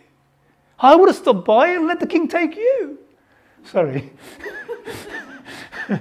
I 0.79 0.95
would 0.95 1.07
have 1.07 1.15
stopped 1.15 1.45
by 1.45 1.69
and 1.69 1.87
let 1.87 1.99
the 1.99 2.07
king 2.07 2.27
take 2.27 2.55
you. 2.55 2.99
Sorry. 3.63 4.11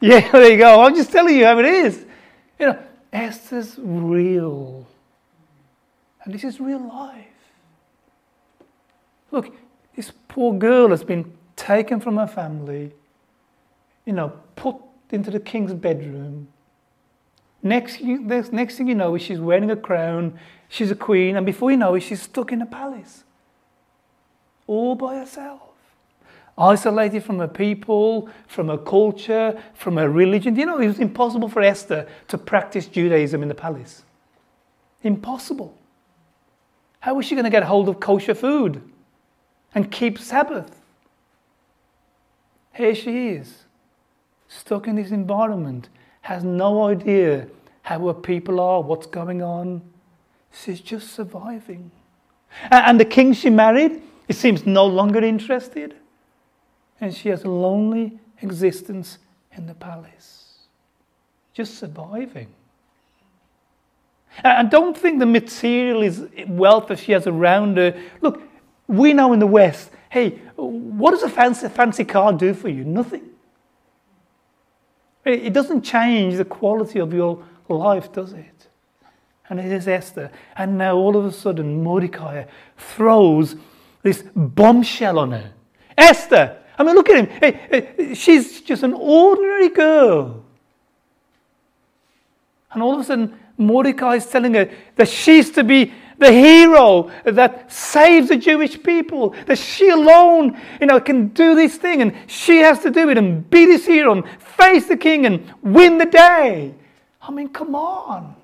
yeah, 0.00 0.30
there 0.30 0.50
you 0.50 0.58
go. 0.58 0.82
I'm 0.82 0.94
just 0.94 1.10
telling 1.10 1.36
you 1.36 1.44
how 1.46 1.58
it 1.58 1.64
is. 1.64 2.04
You 2.58 2.66
know, 2.66 2.78
Esther's 3.12 3.78
real. 3.78 4.86
And 6.24 6.34
this 6.34 6.44
is 6.44 6.60
real 6.60 6.86
life. 6.86 7.24
Look, 9.30 9.54
this 9.94 10.12
poor 10.28 10.52
girl 10.52 10.90
has 10.90 11.02
been 11.02 11.32
taken 11.56 12.00
from 12.00 12.16
her 12.16 12.26
family, 12.26 12.92
you 14.04 14.12
know, 14.12 14.32
put 14.54 14.76
into 15.10 15.30
the 15.30 15.40
king's 15.40 15.72
bedroom. 15.72 16.48
Next, 17.62 18.00
next 18.00 18.76
thing 18.76 18.86
you 18.88 18.94
know, 18.94 19.14
is 19.14 19.22
she's 19.22 19.40
wearing 19.40 19.70
a 19.70 19.76
crown, 19.76 20.38
she's 20.68 20.90
a 20.90 20.94
queen, 20.94 21.36
and 21.36 21.44
before 21.44 21.70
you 21.70 21.76
know 21.76 21.94
it, 21.94 22.00
she's 22.00 22.22
stuck 22.22 22.52
in 22.52 22.62
a 22.62 22.66
palace. 22.66 23.24
All 24.66 24.94
by 24.94 25.16
herself. 25.16 25.62
Isolated 26.58 27.22
from 27.22 27.38
her 27.38 27.48
people, 27.48 28.30
from 28.46 28.68
her 28.68 28.78
culture, 28.78 29.60
from 29.74 29.96
her 29.96 30.08
religion. 30.08 30.56
You 30.56 30.66
know, 30.66 30.78
it 30.78 30.86
was 30.86 30.98
impossible 30.98 31.48
for 31.48 31.60
Esther 31.60 32.08
to 32.28 32.38
practice 32.38 32.86
Judaism 32.86 33.42
in 33.42 33.48
the 33.48 33.54
palace. 33.54 34.04
Impossible. 35.02 35.76
How 37.00 37.14
was 37.14 37.26
she 37.26 37.34
going 37.34 37.44
to 37.44 37.50
get 37.50 37.62
hold 37.62 37.88
of 37.88 38.00
kosher 38.00 38.34
food? 38.34 38.82
and 39.76 39.90
keep 39.90 40.18
Sabbath. 40.18 40.75
Here 42.76 42.94
she 42.94 43.28
is, 43.28 43.64
stuck 44.48 44.86
in 44.86 44.96
this 44.96 45.10
environment, 45.10 45.88
has 46.20 46.44
no 46.44 46.84
idea 46.84 47.46
how 47.82 48.06
her 48.08 48.14
people 48.14 48.60
are, 48.60 48.82
what's 48.82 49.06
going 49.06 49.42
on. 49.42 49.80
She's 50.52 50.80
just 50.80 51.12
surviving. 51.14 51.90
And 52.70 53.00
the 53.00 53.04
king 53.04 53.32
she 53.32 53.48
married, 53.48 54.02
it 54.28 54.36
seems 54.36 54.66
no 54.66 54.84
longer 54.86 55.24
interested. 55.24 55.94
And 57.00 57.14
she 57.14 57.30
has 57.30 57.44
a 57.44 57.50
lonely 57.50 58.18
existence 58.42 59.18
in 59.56 59.66
the 59.66 59.74
palace, 59.74 60.58
just 61.54 61.78
surviving. 61.78 62.48
And 64.44 64.70
don't 64.70 64.96
think 64.96 65.18
the 65.18 65.26
material 65.26 66.02
is 66.02 66.26
wealth 66.46 66.88
that 66.88 66.98
she 66.98 67.12
has 67.12 67.26
around 67.26 67.78
her. 67.78 67.98
Look, 68.20 68.42
we 68.86 69.14
know 69.14 69.32
in 69.32 69.38
the 69.38 69.46
West, 69.46 69.90
hey, 70.16 70.30
what 70.56 71.10
does 71.10 71.22
a 71.22 71.28
fancy, 71.28 71.68
fancy 71.68 72.02
car 72.02 72.32
do 72.32 72.54
for 72.54 72.70
you? 72.70 72.84
Nothing. 72.84 73.22
It 75.26 75.52
doesn't 75.52 75.82
change 75.82 76.36
the 76.36 76.44
quality 76.46 77.00
of 77.00 77.12
your 77.12 77.44
life, 77.68 78.10
does 78.12 78.32
it? 78.32 78.68
And 79.50 79.60
it 79.60 79.70
is 79.70 79.86
Esther. 79.86 80.30
And 80.56 80.78
now 80.78 80.96
all 80.96 81.18
of 81.18 81.26
a 81.26 81.32
sudden, 81.32 81.82
Mordecai 81.82 82.44
throws 82.78 83.56
this 84.02 84.24
bombshell 84.34 85.18
on 85.18 85.32
her. 85.32 85.52
Esther! 85.98 86.62
I 86.78 86.82
mean, 86.82 86.94
look 86.94 87.10
at 87.10 87.28
him. 87.28 87.28
Hey, 87.38 88.14
she's 88.14 88.62
just 88.62 88.84
an 88.84 88.94
ordinary 88.94 89.68
girl. 89.68 90.44
And 92.72 92.82
all 92.82 92.94
of 92.94 93.00
a 93.00 93.04
sudden, 93.04 93.38
Mordecai 93.58 94.14
is 94.14 94.26
telling 94.26 94.54
her 94.54 94.70
that 94.96 95.08
she's 95.08 95.50
to 95.50 95.62
be 95.62 95.92
the 96.18 96.32
hero 96.32 97.10
that 97.24 97.70
saves 97.70 98.28
the 98.28 98.36
Jewish 98.36 98.82
people, 98.82 99.34
that 99.46 99.58
she 99.58 99.90
alone, 99.90 100.60
you 100.80 100.86
know, 100.86 101.00
can 101.00 101.28
do 101.28 101.54
this 101.54 101.76
thing 101.76 102.02
and 102.02 102.14
she 102.26 102.58
has 102.58 102.80
to 102.80 102.90
do 102.90 103.10
it 103.10 103.18
and 103.18 103.48
be 103.50 103.66
this 103.66 103.86
hero 103.86 104.12
and 104.12 104.24
face 104.40 104.86
the 104.86 104.96
king 104.96 105.26
and 105.26 105.52
win 105.62 105.98
the 105.98 106.06
day. 106.06 106.74
I 107.20 107.30
mean, 107.30 107.48
come 107.48 107.74
on. 107.74 108.34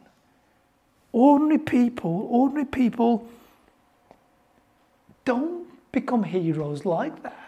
Ordinary 1.13 1.59
people, 1.59 2.27
ordinary 2.31 2.67
people 2.67 3.27
don't 5.25 5.67
become 5.93 6.23
heroes 6.23 6.85
like 6.85 7.23
that. 7.23 7.39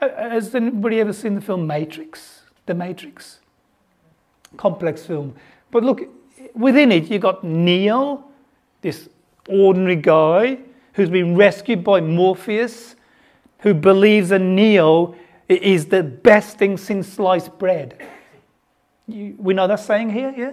Has 0.00 0.54
anybody 0.54 1.00
ever 1.00 1.12
seen 1.12 1.34
the 1.34 1.40
film 1.40 1.66
Matrix? 1.66 2.42
The 2.66 2.74
Matrix? 2.74 3.40
Complex 4.56 5.04
film. 5.04 5.34
But 5.70 5.82
look, 5.82 6.02
within 6.58 6.92
it, 6.92 7.10
you've 7.10 7.22
got 7.22 7.44
Neo, 7.44 8.24
this 8.82 9.08
ordinary 9.48 9.96
guy 9.96 10.58
who's 10.92 11.08
been 11.08 11.36
rescued 11.36 11.84
by 11.84 12.00
Morpheus, 12.00 12.96
who 13.60 13.72
believes 13.72 14.28
that 14.30 14.40
Neo 14.40 15.14
is 15.48 15.86
the 15.86 16.02
best 16.02 16.58
thing 16.58 16.76
since 16.76 17.08
sliced 17.08 17.58
bread. 17.58 17.96
You, 19.06 19.34
we 19.38 19.54
know 19.54 19.66
that 19.66 19.80
saying 19.80 20.10
here, 20.10 20.34
yeah? 20.36 20.52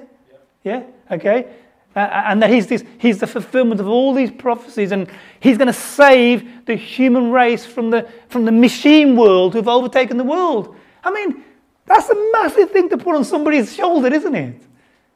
Yeah? 0.64 0.84
yeah? 1.10 1.16
Okay? 1.16 1.54
Uh, 1.96 2.00
and 2.00 2.42
that 2.42 2.50
he's, 2.50 2.68
this, 2.68 2.84
he's 2.98 3.20
the 3.20 3.28
fulfillment 3.28 3.80
of 3.80 3.88
all 3.88 4.14
these 4.14 4.32
prophecies, 4.32 4.92
and 4.92 5.10
he's 5.40 5.58
going 5.58 5.68
to 5.68 5.74
save 5.74 6.66
the 6.66 6.76
human 6.76 7.32
race 7.32 7.66
from 7.66 7.90
the, 7.90 8.08
from 8.30 8.46
the 8.46 8.52
machine 8.52 9.16
world 9.16 9.54
who've 9.54 9.68
overtaken 9.68 10.18
the 10.18 10.24
world. 10.24 10.76
I 11.04 11.12
mean, 11.12 11.44
that's 11.86 12.10
a 12.10 12.32
massive 12.34 12.72
thing 12.72 12.90
to 12.90 12.98
put 12.98 13.16
on 13.16 13.24
somebody's 13.24 13.74
shoulder, 13.74 14.14
isn't 14.14 14.36
it? 14.36 14.62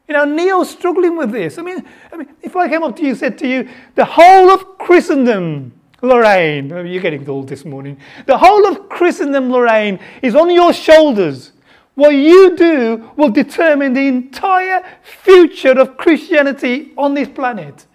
You 0.09 0.15
know, 0.15 0.25
Neo's 0.25 0.71
struggling 0.71 1.15
with 1.15 1.31
this. 1.31 1.59
I 1.59 1.61
mean, 1.61 1.85
I 2.11 2.17
mean, 2.17 2.29
if 2.41 2.55
I 2.55 2.67
came 2.67 2.81
up 2.81 2.95
to 2.95 3.03
you 3.03 3.09
and 3.09 3.17
said 3.17 3.37
to 3.37 3.47
you, 3.47 3.69
the 3.93 4.05
whole 4.05 4.49
of 4.49 4.79
Christendom, 4.79 5.71
Lorraine, 6.01 6.69
you're 6.69 7.01
getting 7.01 7.29
old 7.29 7.47
this 7.47 7.63
morning, 7.63 7.95
the 8.25 8.35
whole 8.35 8.65
of 8.65 8.89
Christendom, 8.89 9.51
Lorraine, 9.51 9.99
is 10.23 10.33
on 10.33 10.49
your 10.49 10.73
shoulders. 10.73 11.51
What 11.93 12.09
you 12.09 12.57
do 12.57 13.11
will 13.17 13.29
determine 13.29 13.93
the 13.93 14.07
entire 14.07 14.83
future 15.03 15.79
of 15.79 15.95
Christianity 15.95 16.91
on 16.97 17.13
this 17.13 17.29
planet. 17.29 17.85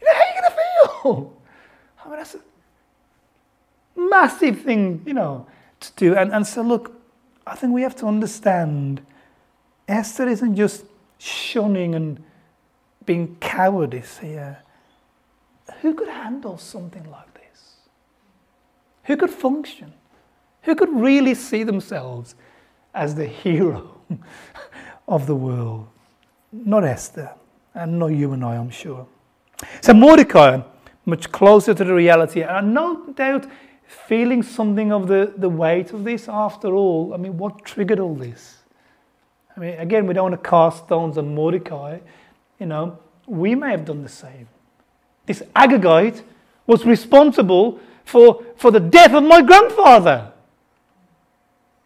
You 0.00 0.06
know, 0.06 0.12
how 0.14 0.20
are 0.20 0.26
you 0.28 0.40
going 0.40 0.50
to 0.52 0.56
feel? 1.02 1.42
I 2.04 2.08
mean, 2.10 2.18
that's 2.18 2.34
a 2.36 2.40
massive 3.96 4.60
thing, 4.60 5.02
you 5.04 5.14
know, 5.14 5.48
to 5.80 5.92
do. 5.96 6.14
And, 6.14 6.32
and 6.32 6.46
so, 6.46 6.62
look, 6.62 6.92
I 7.44 7.56
think 7.56 7.72
we 7.72 7.82
have 7.82 7.96
to 7.96 8.06
understand 8.06 9.00
Esther 9.88 10.28
isn't 10.28 10.54
just 10.54 10.84
shunning 11.18 11.94
and 11.94 12.22
being 13.04 13.36
cowardice 13.40 14.18
here. 14.18 14.62
Who 15.82 15.94
could 15.94 16.08
handle 16.08 16.58
something 16.58 17.08
like 17.10 17.34
this? 17.34 17.76
Who 19.04 19.16
could 19.16 19.30
function? 19.30 19.92
Who 20.62 20.74
could 20.74 20.90
really 20.90 21.34
see 21.34 21.62
themselves 21.62 22.34
as 22.94 23.14
the 23.14 23.26
hero 23.44 24.00
of 25.06 25.26
the 25.26 25.34
world? 25.34 25.88
Not 26.52 26.84
Esther. 26.84 27.30
And 27.74 27.98
not 27.98 28.08
you 28.08 28.32
and 28.32 28.44
I, 28.44 28.56
I'm 28.56 28.70
sure. 28.70 29.06
So 29.80 29.92
Mordecai, 29.92 30.60
much 31.04 31.30
closer 31.30 31.74
to 31.74 31.84
the 31.84 31.94
reality, 31.94 32.42
and 32.42 32.74
no 32.74 33.06
doubt 33.12 33.46
feeling 33.86 34.42
something 34.42 34.92
of 34.92 35.08
the, 35.08 35.32
the 35.36 35.48
weight 35.48 35.92
of 35.92 36.04
this 36.04 36.28
after 36.28 36.74
all. 36.74 37.14
I 37.14 37.16
mean, 37.16 37.38
what 37.38 37.64
triggered 37.64 38.00
all 38.00 38.14
this? 38.14 38.57
I 39.58 39.60
mean, 39.60 39.74
again, 39.80 40.06
we 40.06 40.14
don't 40.14 40.30
want 40.30 40.40
to 40.40 40.48
cast 40.48 40.84
stones 40.84 41.18
on 41.18 41.34
Mordecai. 41.34 41.98
You 42.60 42.66
know, 42.66 42.96
we 43.26 43.56
may 43.56 43.72
have 43.72 43.84
done 43.84 44.04
the 44.04 44.08
same. 44.08 44.48
This 45.26 45.42
Agagite 45.56 46.22
was 46.64 46.86
responsible 46.86 47.80
for, 48.04 48.44
for 48.54 48.70
the 48.70 48.78
death 48.78 49.12
of 49.14 49.24
my 49.24 49.42
grandfather. 49.42 50.30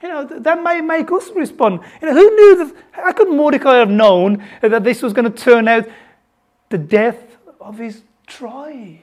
You 0.03 0.09
know, 0.11 0.25
that 0.27 0.63
may 0.63 0.83
make 0.83 1.11
us 1.13 1.31
respond. 1.31 1.81
You 2.03 2.09
know, 2.09 2.15
who 2.15 2.37
knew 2.37 2.57
that? 2.57 2.77
How 2.91 3.13
could 3.13 3.31
Mordecai 3.31 3.79
have 3.79 3.91
known 3.91 4.45
that 4.61 4.85
this 4.85 5.01
was 5.01 5.15
going 5.15 5.33
to 5.33 5.43
turn 5.43 5.67
out 5.67 5.89
the 6.69 6.77
death 6.77 7.39
of 7.59 7.79
his 7.79 8.03
tribe? 8.27 8.99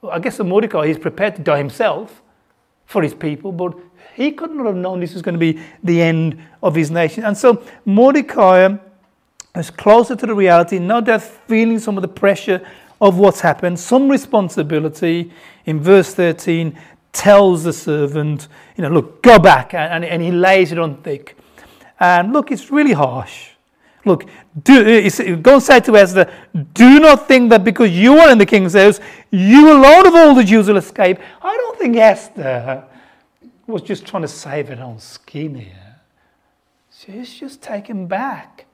Well, 0.00 0.12
I 0.12 0.20
guess 0.20 0.38
Mordecai 0.38 0.84
is 0.84 0.98
prepared 0.98 1.34
to 1.36 1.42
die 1.42 1.58
himself 1.58 2.22
for 2.90 3.02
his 3.02 3.14
people, 3.14 3.52
but 3.52 3.72
he 4.14 4.32
could 4.32 4.50
not 4.50 4.66
have 4.66 4.74
known 4.74 4.98
this 4.98 5.14
was 5.14 5.22
going 5.22 5.38
to 5.38 5.38
be 5.38 5.62
the 5.84 6.02
end 6.02 6.42
of 6.60 6.74
his 6.74 6.90
nation. 6.90 7.22
And 7.22 7.38
so 7.38 7.64
Mordecai 7.84 8.76
is 9.54 9.70
closer 9.70 10.16
to 10.16 10.26
the 10.26 10.34
reality, 10.34 10.80
no 10.80 11.00
doubt 11.00 11.22
feeling 11.22 11.78
some 11.78 11.96
of 11.96 12.02
the 12.02 12.08
pressure 12.08 12.66
of 13.00 13.16
what's 13.16 13.40
happened, 13.40 13.78
some 13.78 14.08
responsibility. 14.08 15.30
In 15.66 15.80
verse 15.80 16.12
13, 16.14 16.76
tells 17.12 17.62
the 17.62 17.72
servant, 17.72 18.48
you 18.76 18.82
know, 18.82 18.90
look, 18.90 19.22
go 19.22 19.38
back, 19.38 19.72
and, 19.72 20.04
and 20.04 20.20
he 20.20 20.32
lays 20.32 20.72
it 20.72 20.78
on 20.78 21.00
thick. 21.02 21.36
And 22.00 22.32
look, 22.32 22.50
it's 22.50 22.72
really 22.72 22.92
harsh. 22.92 23.49
Look, 24.04 24.24
do, 24.62 25.36
go 25.36 25.54
and 25.54 25.62
say 25.62 25.80
to 25.80 25.96
Esther, 25.96 26.32
do 26.72 27.00
not 27.00 27.28
think 27.28 27.50
that 27.50 27.64
because 27.64 27.90
you 27.90 28.18
are 28.18 28.30
in 28.30 28.38
the 28.38 28.46
king's 28.46 28.74
house, 28.74 28.98
you 29.30 29.70
alone 29.70 30.06
of 30.06 30.14
all 30.14 30.34
the 30.34 30.44
Jews 30.44 30.68
will 30.68 30.78
escape. 30.78 31.18
I 31.42 31.56
don't 31.56 31.78
think 31.78 31.96
Esther 31.96 32.84
was 33.66 33.82
just 33.82 34.06
trying 34.06 34.22
to 34.22 34.28
save 34.28 34.68
her 34.68 34.82
own 34.82 34.98
skin 34.98 35.54
here. 35.54 35.96
She's 36.98 37.32
just 37.32 37.62
taken 37.62 38.06
back 38.06 38.66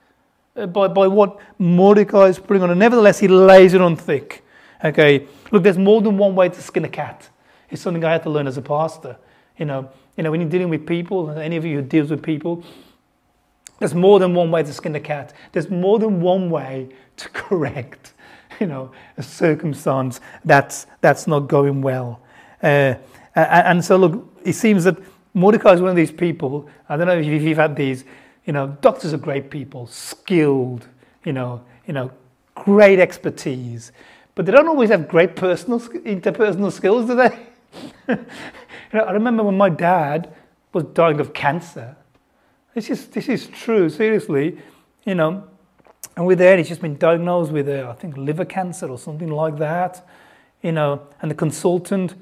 uh, 0.56 0.66
by, 0.66 0.88
by 0.88 1.06
what 1.06 1.38
Mordecai 1.58 2.26
is 2.26 2.38
putting 2.38 2.62
on. 2.62 2.70
And 2.70 2.78
nevertheless, 2.78 3.18
he 3.18 3.28
lays 3.28 3.74
it 3.74 3.80
on 3.80 3.96
thick. 3.96 4.44
Okay, 4.84 5.26
look, 5.50 5.62
there's 5.62 5.78
more 5.78 6.00
than 6.02 6.18
one 6.18 6.34
way 6.34 6.48
to 6.48 6.62
skin 6.62 6.84
a 6.84 6.88
cat. 6.88 7.28
It's 7.70 7.82
something 7.82 8.04
I 8.04 8.12
had 8.12 8.22
to 8.24 8.30
learn 8.30 8.46
as 8.46 8.56
a 8.56 8.62
pastor. 8.62 9.16
You 9.58 9.64
know, 9.64 9.90
you 10.16 10.22
know, 10.22 10.30
when 10.30 10.40
you're 10.40 10.50
dealing 10.50 10.68
with 10.68 10.86
people, 10.86 11.30
any 11.30 11.56
of 11.56 11.64
you 11.64 11.76
who 11.76 11.82
deals 11.82 12.10
with 12.10 12.22
people, 12.22 12.62
there's 13.78 13.94
more 13.94 14.18
than 14.18 14.34
one 14.34 14.50
way 14.50 14.62
to 14.62 14.72
skin 14.72 14.94
a 14.94 15.00
cat. 15.00 15.32
There's 15.52 15.70
more 15.70 15.98
than 15.98 16.20
one 16.20 16.50
way 16.50 16.88
to 17.16 17.28
correct, 17.30 18.12
you 18.60 18.66
know, 18.66 18.92
a 19.16 19.22
circumstance 19.22 20.20
that's 20.44 20.86
that's 21.00 21.26
not 21.26 21.40
going 21.40 21.82
well. 21.82 22.20
Uh, 22.62 22.94
and, 23.34 23.84
so, 23.84 23.96
look, 23.98 24.34
it 24.44 24.54
seems 24.54 24.84
that 24.84 24.96
Mordecai 25.34 25.72
is 25.72 25.80
one 25.82 25.90
of 25.90 25.96
these 25.96 26.10
people. 26.10 26.68
I 26.88 26.96
don't 26.96 27.06
know 27.06 27.18
if 27.18 27.26
you've 27.26 27.58
had 27.58 27.76
these. 27.76 28.04
You 28.46 28.54
know, 28.54 28.78
doctors 28.80 29.12
are 29.12 29.18
great 29.18 29.50
people, 29.50 29.86
skilled. 29.88 30.86
You 31.24 31.34
know, 31.34 31.62
you 31.86 31.92
know, 31.92 32.10
great 32.54 32.98
expertise, 32.98 33.92
but 34.34 34.46
they 34.46 34.52
don't 34.52 34.68
always 34.68 34.90
have 34.90 35.08
great 35.08 35.36
personal 35.36 35.80
interpersonal 35.80 36.72
skills, 36.72 37.06
do 37.06 37.16
they? 37.16 37.38
you 38.08 38.16
know, 38.94 39.00
I 39.00 39.12
remember 39.12 39.42
when 39.42 39.56
my 39.56 39.68
dad 39.68 40.34
was 40.72 40.84
dying 40.84 41.20
of 41.20 41.34
cancer. 41.34 41.96
This 42.76 42.90
is 42.90 43.06
this 43.06 43.30
is 43.30 43.46
true, 43.46 43.88
seriously. 43.88 44.58
You 45.06 45.14
know, 45.14 45.44
and 46.14 46.26
with 46.26 46.40
that, 46.40 46.58
he's 46.58 46.68
just 46.68 46.82
been 46.82 46.98
diagnosed 46.98 47.50
with, 47.50 47.70
uh, 47.70 47.88
I 47.88 47.94
think, 47.94 48.18
liver 48.18 48.44
cancer 48.44 48.86
or 48.86 48.98
something 48.98 49.30
like 49.30 49.56
that. 49.56 50.06
You 50.60 50.72
know, 50.72 51.06
and 51.22 51.30
the 51.30 51.34
consultant, 51.34 52.14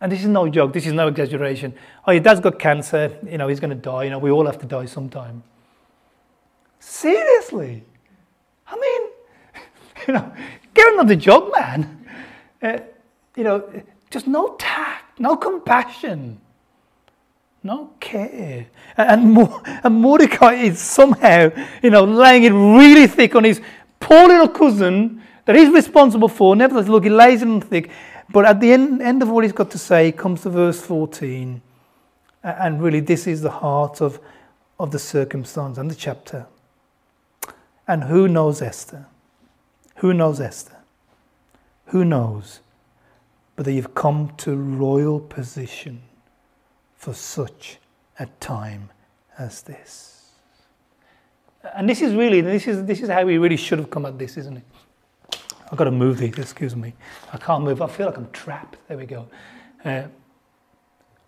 and 0.00 0.10
this 0.10 0.22
is 0.22 0.26
no 0.26 0.48
joke, 0.48 0.72
this 0.72 0.84
is 0.84 0.92
no 0.94 1.06
exaggeration. 1.06 1.74
Oh, 2.08 2.10
your 2.10 2.24
dad's 2.24 2.40
got 2.40 2.58
cancer. 2.58 3.16
You 3.24 3.38
know, 3.38 3.46
he's 3.46 3.60
going 3.60 3.70
to 3.70 3.76
die. 3.76 4.02
You 4.02 4.10
know, 4.10 4.18
we 4.18 4.32
all 4.32 4.46
have 4.46 4.58
to 4.58 4.66
die 4.66 4.86
sometime. 4.86 5.44
Seriously, 6.80 7.84
I 8.66 8.74
mean, 8.74 9.62
you 10.08 10.14
know, 10.14 10.32
get 10.74 10.92
another 10.92 11.14
job, 11.14 11.52
man. 11.56 12.04
Uh, 12.60 12.78
you 13.36 13.44
know, 13.44 13.62
just 14.10 14.26
no 14.26 14.56
tact, 14.56 15.20
no 15.20 15.36
compassion, 15.36 16.40
no 17.62 17.92
care. 18.00 18.66
And, 18.96 19.36
and 19.84 19.94
Mordecai 19.94 20.54
is 20.54 20.78
somehow, 20.78 21.50
you 21.82 21.90
know, 21.90 22.04
laying 22.04 22.44
it 22.44 22.50
really 22.50 23.06
thick 23.06 23.34
on 23.34 23.44
his 23.44 23.60
poor 23.98 24.28
little 24.28 24.48
cousin 24.48 25.22
that 25.44 25.56
he's 25.56 25.68
responsible 25.70 26.28
for. 26.28 26.56
Nevertheless, 26.56 26.88
look, 26.88 27.04
he 27.04 27.10
lays 27.10 27.42
it 27.42 27.48
on 27.48 27.60
thick. 27.60 27.90
But 28.30 28.44
at 28.44 28.60
the 28.60 28.72
end, 28.72 29.02
end 29.02 29.22
of 29.22 29.28
what 29.28 29.44
he's 29.44 29.52
got 29.52 29.70
to 29.72 29.78
say 29.78 30.12
comes 30.12 30.42
to 30.42 30.50
verse 30.50 30.80
14. 30.80 31.60
And 32.42 32.82
really, 32.82 33.00
this 33.00 33.26
is 33.26 33.42
the 33.42 33.50
heart 33.50 34.00
of, 34.00 34.20
of 34.78 34.90
the 34.90 34.98
circumstance 34.98 35.78
and 35.78 35.90
the 35.90 35.94
chapter. 35.94 36.46
And 37.86 38.04
who 38.04 38.28
knows 38.28 38.62
Esther? 38.62 39.06
Who 39.96 40.14
knows 40.14 40.40
Esther? 40.40 40.76
Who 41.86 42.04
knows? 42.04 42.60
but 43.60 43.66
that 43.66 43.72
you've 43.72 43.94
come 43.94 44.32
to 44.38 44.56
royal 44.56 45.20
position 45.20 46.00
for 47.00 47.14
such 47.14 47.78
a 48.18 48.26
time 48.40 48.90
as 49.38 49.62
this. 49.62 50.32
And 51.74 51.88
this 51.88 52.02
is 52.02 52.14
really, 52.14 52.42
this 52.42 52.66
is, 52.66 52.84
this 52.84 53.00
is 53.00 53.08
how 53.08 53.24
we 53.24 53.38
really 53.38 53.56
should 53.56 53.78
have 53.78 53.88
come 53.88 54.04
at 54.04 54.18
this, 54.18 54.36
isn't 54.36 54.58
it? 54.58 55.38
I've 55.72 55.78
got 55.78 55.84
to 55.84 55.90
move 55.90 56.18
these, 56.18 56.38
excuse 56.38 56.76
me. 56.76 56.92
I 57.32 57.38
can't 57.38 57.64
move, 57.64 57.80
I 57.80 57.86
feel 57.86 58.04
like 58.04 58.18
I'm 58.18 58.30
trapped. 58.32 58.76
There 58.86 58.98
we 58.98 59.06
go. 59.06 59.26
Uh, 59.82 60.02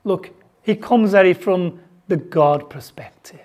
look, 0.05 0.31
he 0.63 0.77
comes 0.77 1.15
at 1.15 1.25
it 1.25 1.43
from 1.43 1.81
the 2.07 2.19
God 2.19 2.69
perspective. 2.69 3.41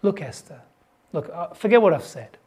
Look, 0.00 0.22
Esther, 0.22 0.62
look, 1.12 1.28
uh, 1.28 1.48
forget 1.48 1.82
what 1.82 1.92
I've 1.92 2.04
said. 2.04 2.38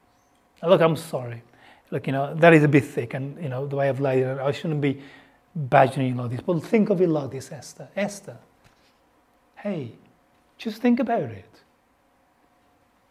Look, 0.63 0.82
I'm 0.82 0.95
sorry 0.95 1.43
look, 1.91 2.08
you 2.08 2.13
know, 2.13 2.34
that 2.36 2.54
is 2.54 2.63
a 2.63 2.67
bit 2.67 2.84
thick, 2.84 3.13
and 3.13 3.41
you 3.41 3.50
know, 3.50 3.67
the 3.67 3.76
way 3.76 3.89
I've 3.89 4.00
laid 4.00 4.24
it, 4.24 4.39
I 4.39 4.52
shouldn't 4.52 4.82
be 4.82 5.02
badgering 5.55 6.17
like 6.17 6.31
this. 6.31 6.41
But 6.41 6.59
think 6.61 6.89
of 6.89 7.01
it 7.01 7.09
like 7.09 7.31
this, 7.31 7.51
Esther. 7.51 7.87
Esther, 7.95 8.37
hey, 9.57 9.93
just 10.57 10.81
think 10.81 10.99
about 10.99 11.23
it. 11.23 11.61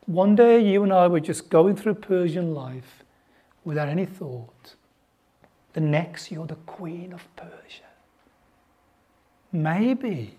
One 0.07 0.37
day 0.37 0.61
you 0.61 0.83
and 0.83 0.93
I 0.93 1.07
were 1.07 1.21
just 1.21 1.49
going 1.49 1.77
through 1.77 1.95
Persian 1.95 2.55
life 2.55 3.03
without 3.65 3.89
any 3.89 4.05
thought. 4.05 4.75
The 5.73 5.81
next, 5.81 6.31
you're 6.31 6.47
the 6.47 6.55
queen 6.55 7.13
of 7.13 7.27
Persia. 7.37 7.85
Maybe. 9.51 10.37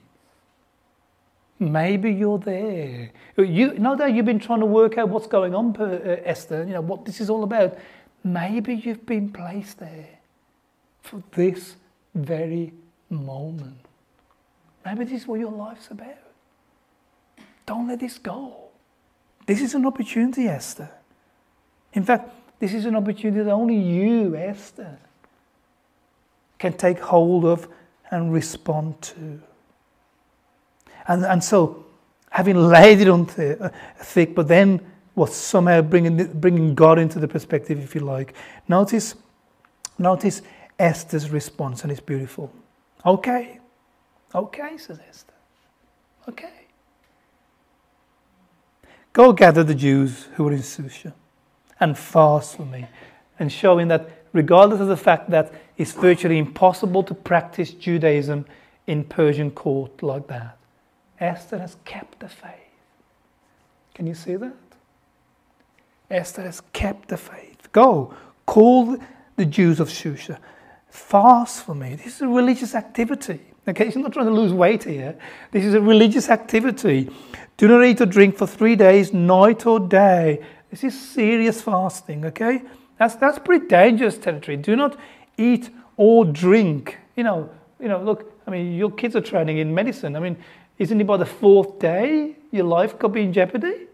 Maybe 1.58 2.12
you're 2.12 2.38
there. 2.38 3.12
You, 3.38 3.74
no 3.74 3.96
doubt 3.96 4.14
you've 4.14 4.26
been 4.26 4.40
trying 4.40 4.60
to 4.60 4.66
work 4.66 4.98
out 4.98 5.10
what's 5.10 5.28
going 5.28 5.56
on, 5.56 5.76
uh, 5.78 6.18
Esther, 6.24 6.64
you 6.64 6.74
know, 6.74 6.82
what 6.82 7.06
this 7.06 7.20
is 7.20 7.30
all 7.30 7.44
about. 7.44 7.78
Maybe 8.24 8.76
you've 8.76 9.06
been 9.06 9.32
placed 9.32 9.80
there 9.80 10.20
for 11.02 11.24
this 11.32 11.76
very 12.16 12.74
moment. 13.10 13.78
Maybe 14.86 15.04
this 15.06 15.22
is 15.22 15.28
what 15.28 15.40
your 15.40 15.52
life's 15.52 15.90
about. 15.92 16.18
Don't 17.66 17.88
let 17.88 18.00
this 18.00 18.18
go. 18.18 18.56
This 19.46 19.62
is 19.62 19.76
an 19.76 19.86
opportunity, 19.86 20.48
Esther. 20.48 20.90
In 21.94 22.04
fact, 22.04 22.30
this 22.60 22.74
is 22.74 22.86
an 22.86 22.96
opportunity 22.96 23.44
that 23.44 23.52
only 23.52 23.76
you, 23.76 24.36
Esther, 24.36 24.98
can 26.58 26.74
take 26.74 27.00
hold 27.00 27.46
of 27.46 27.68
and 28.12 28.32
respond 28.32 29.02
to. 29.02 29.42
And, 31.08 31.26
and 31.26 31.44
so, 31.44 31.86
having 32.30 32.58
laid 32.58 33.02
it 33.02 33.08
on 33.08 33.26
th- 33.26 33.60
uh, 33.60 33.70
thick, 33.98 34.36
but 34.36 34.48
then 34.48 34.80
was 35.16 35.34
somehow 35.34 35.82
bringing, 35.82 36.26
bringing 36.40 36.76
God 36.76 37.00
into 37.00 37.20
the 37.20 37.28
perspective, 37.28 37.80
if 37.80 37.96
you 37.96 38.02
like. 38.02 38.34
Notice, 38.68 39.16
notice 39.98 40.42
Esther's 40.78 41.30
response, 41.30 41.84
and 41.84 41.92
it's 41.92 42.02
beautiful. 42.02 42.52
Okay, 43.06 43.60
okay, 44.34 44.78
says 44.78 45.00
Esther. 45.08 45.34
Okay. 46.28 46.66
Go 49.14 49.32
gather 49.32 49.64
the 49.64 49.76
Jews 49.76 50.28
who 50.34 50.48
are 50.48 50.52
in 50.52 50.60
Susha 50.60 51.14
and 51.80 51.98
fast 51.98 52.58
for 52.58 52.66
me, 52.66 52.88
and 53.40 53.52
showing 53.52 53.88
that 53.88 54.10
regardless 54.34 54.82
of 54.82 54.88
the 54.88 54.98
fact 54.98 55.30
that 55.30 55.54
it's 55.78 55.94
virtually 55.94 56.38
impossible 56.38 57.04
to 57.04 57.14
practice 57.14 57.72
Judaism 57.72 58.46
in 58.88 59.04
Persian 59.04 59.52
court 59.52 60.04
like 60.04 60.28
that, 60.28 60.58
Esther 61.20 61.60
has 61.60 61.78
kept 61.86 62.20
the 62.20 62.28
faith. 62.28 62.52
Can 63.94 64.06
you 64.08 64.14
see 64.14 64.36
that? 64.36 64.54
Esther 66.10 66.42
has 66.42 66.62
kept 66.74 67.08
the 67.08 67.18
faith. 67.18 67.72
Go, 67.72 68.14
call 68.46 68.98
the 69.38 69.46
Jews 69.46 69.80
of 69.80 69.90
Shusha. 69.90 70.38
Fast 70.96 71.66
for 71.66 71.76
me. 71.76 71.96
This 71.96 72.16
is 72.16 72.22
a 72.22 72.28
religious 72.28 72.74
activity. 72.74 73.42
Okay, 73.68 73.86
she's 73.86 73.98
not 73.98 74.14
trying 74.14 74.28
to 74.28 74.32
lose 74.32 74.54
weight 74.54 74.86
here. 74.86 75.18
This 75.52 75.66
is 75.66 75.74
a 75.74 75.82
religious 75.82 76.30
activity. 76.30 77.10
Do 77.58 77.68
not 77.68 77.84
eat 77.84 78.00
or 78.00 78.06
drink 78.06 78.38
for 78.38 78.48
three 78.48 78.78
days, 78.78 79.12
night 79.14 79.66
or 79.66 79.80
day. 79.80 80.40
This 80.72 80.86
is 80.86 81.00
serious 81.00 81.62
fasting, 81.62 82.26
okay? 82.26 82.62
That's, 82.98 83.16
that's 83.16 83.40
pretty 83.40 83.68
dangerous 83.68 84.18
territory. 84.18 84.56
Do 84.56 84.78
not 84.78 84.98
eat 85.38 85.70
or 85.98 86.24
drink. 86.24 86.98
You 87.18 87.26
know, 87.26 87.50
you 87.82 87.90
know, 87.90 88.02
look, 88.02 88.32
I 88.48 88.52
mean, 88.52 88.74
your 88.76 88.90
kids 88.90 89.18
are 89.18 89.22
training 89.22 89.58
in 89.58 89.74
medicine. 89.74 90.16
I 90.16 90.20
mean, 90.20 90.38
isn't 90.80 91.00
it 91.00 91.06
by 91.06 91.18
the 91.18 91.26
fourth 91.26 91.78
day 91.78 92.38
your 92.52 92.66
life 92.66 92.98
could 92.98 93.12
be 93.12 93.24
in 93.24 93.34
jeopardy? 93.34 93.88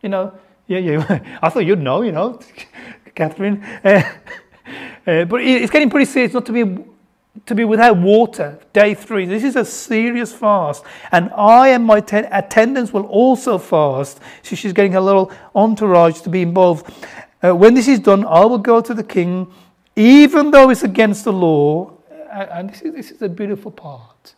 You 0.00 0.10
know, 0.10 0.32
yeah, 0.68 0.78
yeah. 0.78 1.38
I 1.42 1.48
thought 1.48 1.66
you'd 1.66 1.82
know, 1.82 2.02
you 2.02 2.12
know, 2.12 2.38
Catherine. 3.16 3.64
Uh, 3.82 4.02
uh, 5.06 5.24
but 5.24 5.40
it's 5.40 5.70
getting 5.70 5.90
pretty 5.90 6.06
serious 6.06 6.32
not 6.32 6.46
to 6.46 6.52
be 6.52 6.84
to 7.44 7.54
be 7.54 7.64
without 7.64 7.98
water. 7.98 8.58
Day 8.72 8.94
three. 8.94 9.26
This 9.26 9.44
is 9.44 9.56
a 9.56 9.64
serious 9.64 10.32
fast, 10.32 10.84
and 11.12 11.30
I 11.36 11.68
and 11.68 11.84
my 11.84 12.00
ten- 12.00 12.28
attendants 12.32 12.92
will 12.92 13.06
also 13.06 13.58
fast. 13.58 14.20
So 14.42 14.56
she's 14.56 14.72
getting 14.72 14.94
a 14.94 15.00
little 15.00 15.30
entourage 15.54 16.20
to 16.22 16.30
be 16.30 16.42
involved. 16.42 16.92
Uh, 17.42 17.54
when 17.54 17.74
this 17.74 17.88
is 17.88 18.00
done, 18.00 18.24
I 18.24 18.44
will 18.46 18.58
go 18.58 18.80
to 18.80 18.94
the 18.94 19.04
king, 19.04 19.52
even 19.94 20.50
though 20.50 20.70
it's 20.70 20.82
against 20.82 21.24
the 21.24 21.32
law. 21.32 21.92
And 22.30 22.70
this 22.70 22.82
is, 22.82 22.94
this 22.94 23.10
is 23.10 23.22
a 23.22 23.28
beautiful 23.28 23.70
part. 23.70 24.34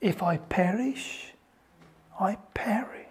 If 0.00 0.22
I 0.22 0.36
perish, 0.36 1.32
I 2.18 2.36
perish. 2.54 3.06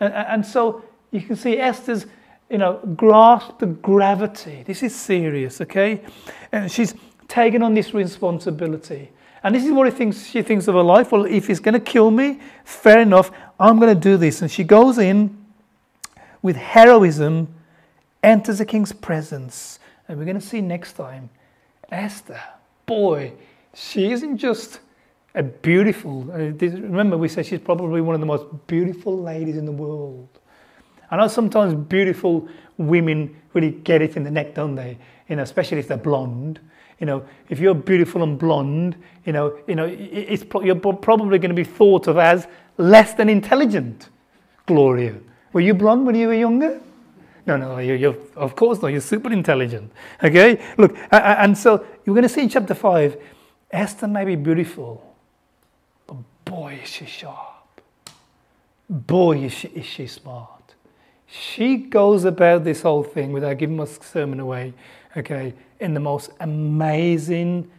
And, 0.00 0.14
and 0.14 0.46
so 0.46 0.84
you 1.10 1.20
can 1.20 1.36
see 1.36 1.58
Esther's, 1.58 2.06
you 2.50 2.58
know, 2.58 2.80
grasp 2.96 3.58
the 3.58 3.66
gravity. 3.66 4.62
This 4.66 4.82
is 4.82 4.94
serious, 4.94 5.60
okay? 5.60 6.02
And 6.50 6.70
she's 6.70 6.94
taken 7.26 7.62
on 7.62 7.74
this 7.74 7.92
responsibility. 7.92 9.10
And 9.42 9.54
this 9.54 9.64
is 9.64 9.70
what 9.70 9.92
thinks, 9.94 10.26
she 10.26 10.42
thinks 10.42 10.66
of 10.66 10.74
her 10.74 10.82
life. 10.82 11.12
Well, 11.12 11.24
if 11.24 11.46
he's 11.46 11.60
going 11.60 11.74
to 11.74 11.80
kill 11.80 12.10
me, 12.10 12.40
fair 12.64 13.00
enough, 13.00 13.30
I'm 13.60 13.78
going 13.78 13.94
to 13.94 14.00
do 14.00 14.16
this. 14.16 14.42
And 14.42 14.50
she 14.50 14.64
goes 14.64 14.98
in 14.98 15.36
with 16.42 16.56
heroism, 16.56 17.48
enters 18.22 18.58
the 18.58 18.64
king's 18.64 18.92
presence. 18.92 19.78
And 20.08 20.18
we're 20.18 20.24
going 20.24 20.40
to 20.40 20.46
see 20.46 20.60
next 20.60 20.94
time 20.94 21.30
Esther, 21.90 22.40
boy, 22.86 23.32
she 23.74 24.10
isn't 24.10 24.38
just 24.38 24.80
a 25.34 25.42
beautiful, 25.42 26.30
uh, 26.32 26.36
remember 26.36 27.16
we 27.16 27.28
said 27.28 27.46
she's 27.46 27.60
probably 27.60 28.00
one 28.00 28.14
of 28.14 28.20
the 28.20 28.26
most 28.26 28.44
beautiful 28.66 29.16
ladies 29.22 29.56
in 29.56 29.66
the 29.66 29.72
world. 29.72 30.37
I 31.10 31.16
know 31.16 31.28
sometimes 31.28 31.74
beautiful 31.74 32.48
women 32.76 33.34
really 33.54 33.70
get 33.70 34.02
it 34.02 34.16
in 34.16 34.24
the 34.24 34.30
neck, 34.30 34.54
don't 34.54 34.74
they? 34.74 34.98
You 35.28 35.36
know, 35.36 35.42
especially 35.42 35.78
if 35.78 35.88
they're 35.88 35.96
blonde. 35.96 36.60
You 37.00 37.06
know, 37.06 37.24
if 37.48 37.60
you're 37.60 37.74
beautiful 37.74 38.22
and 38.22 38.38
blonde, 38.38 38.96
you 39.24 39.32
know, 39.32 39.58
you 39.66 39.74
know, 39.74 39.86
it's 39.86 40.44
you're 40.62 40.74
probably 40.74 41.38
going 41.38 41.50
to 41.50 41.54
be 41.54 41.64
thought 41.64 42.08
of 42.08 42.18
as 42.18 42.46
less 42.76 43.14
than 43.14 43.28
intelligent. 43.28 44.08
Gloria, 44.66 45.14
were 45.52 45.60
you 45.60 45.74
blonde 45.74 46.06
when 46.06 46.14
you 46.14 46.28
were 46.28 46.34
younger? 46.34 46.80
No, 47.46 47.56
no, 47.56 47.78
you're, 47.78 47.96
you're, 47.96 48.16
of 48.36 48.54
course 48.54 48.82
not. 48.82 48.88
You're 48.88 49.00
super 49.00 49.32
intelligent. 49.32 49.90
Okay? 50.22 50.62
Look, 50.76 50.94
and 51.10 51.56
so 51.56 51.86
you're 52.04 52.14
going 52.14 52.24
to 52.24 52.28
see 52.28 52.42
in 52.42 52.50
chapter 52.50 52.74
5, 52.74 53.16
Esther 53.70 54.06
may 54.06 54.26
be 54.26 54.36
beautiful, 54.36 55.14
but 56.06 56.16
boy, 56.44 56.80
is 56.82 56.88
she 56.90 57.06
sharp. 57.06 57.80
Boy, 58.90 59.44
is 59.44 59.52
she, 59.52 59.68
is 59.68 59.86
she 59.86 60.06
smart. 60.06 60.57
She 61.30 61.76
goes 61.76 62.24
about 62.24 62.64
this 62.64 62.82
whole 62.82 63.02
thing 63.02 63.32
without 63.32 63.58
giving 63.58 63.76
my 63.76 63.84
sermon 63.84 64.40
away, 64.40 64.72
okay, 65.16 65.54
in 65.78 65.92
the 65.92 66.00
most 66.00 66.30
amazing, 66.40 67.70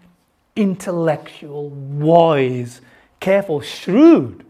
intellectual, 0.55 1.69
wise, 1.69 2.81
careful, 3.19 3.59
shrewd 3.61 4.45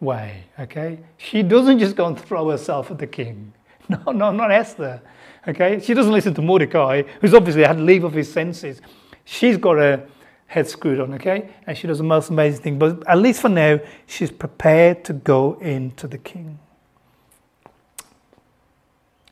way, 0.00 0.44
okay? 0.58 0.98
She 1.18 1.42
doesn't 1.42 1.78
just 1.78 1.94
go 1.94 2.06
and 2.06 2.18
throw 2.18 2.48
herself 2.50 2.90
at 2.90 2.98
the 2.98 3.06
king. 3.06 3.52
No, 3.90 4.12
no, 4.12 4.30
not 4.30 4.50
Esther. 4.50 5.00
Okay? 5.46 5.80
She 5.80 5.94
doesn't 5.94 6.12
listen 6.12 6.34
to 6.34 6.42
Mordecai, 6.42 7.04
who's 7.22 7.32
obviously 7.32 7.62
had 7.64 7.80
leave 7.80 8.04
of 8.04 8.12
his 8.12 8.30
senses. 8.30 8.82
She's 9.24 9.56
got 9.56 9.78
her 9.78 10.06
head 10.46 10.68
screwed 10.68 11.00
on, 11.00 11.14
okay? 11.14 11.48
And 11.66 11.76
she 11.76 11.86
does 11.86 11.96
the 11.96 12.04
most 12.04 12.28
amazing 12.28 12.62
thing. 12.62 12.78
But 12.78 13.02
at 13.08 13.16
least 13.16 13.40
for 13.40 13.48
now, 13.48 13.80
she's 14.06 14.30
prepared 14.30 15.04
to 15.04 15.14
go 15.14 15.54
into 15.60 16.06
the 16.06 16.18
king. 16.18 16.58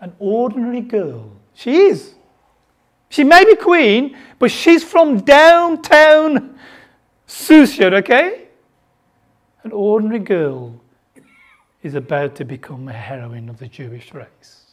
An 0.01 0.15
ordinary 0.19 0.81
girl. 0.81 1.31
She 1.55 1.77
is. 1.77 2.15
She 3.09 3.25
may 3.25 3.45
be 3.45 3.57
queen, 3.57 4.17
but 4.39 4.51
she's 4.51 4.85
from 4.85 5.21
downtown 5.21 6.59
Susha, 7.27 7.93
okay? 7.95 8.49
An 9.65 9.73
ordinary 9.73 10.19
girl 10.21 10.81
is 11.83 11.95
about 11.95 12.35
to 12.37 12.45
become 12.45 12.89
a 12.89 12.93
heroine 12.93 13.49
of 13.49 13.59
the 13.59 13.69
Jewish 13.69 14.13
race. 14.13 14.67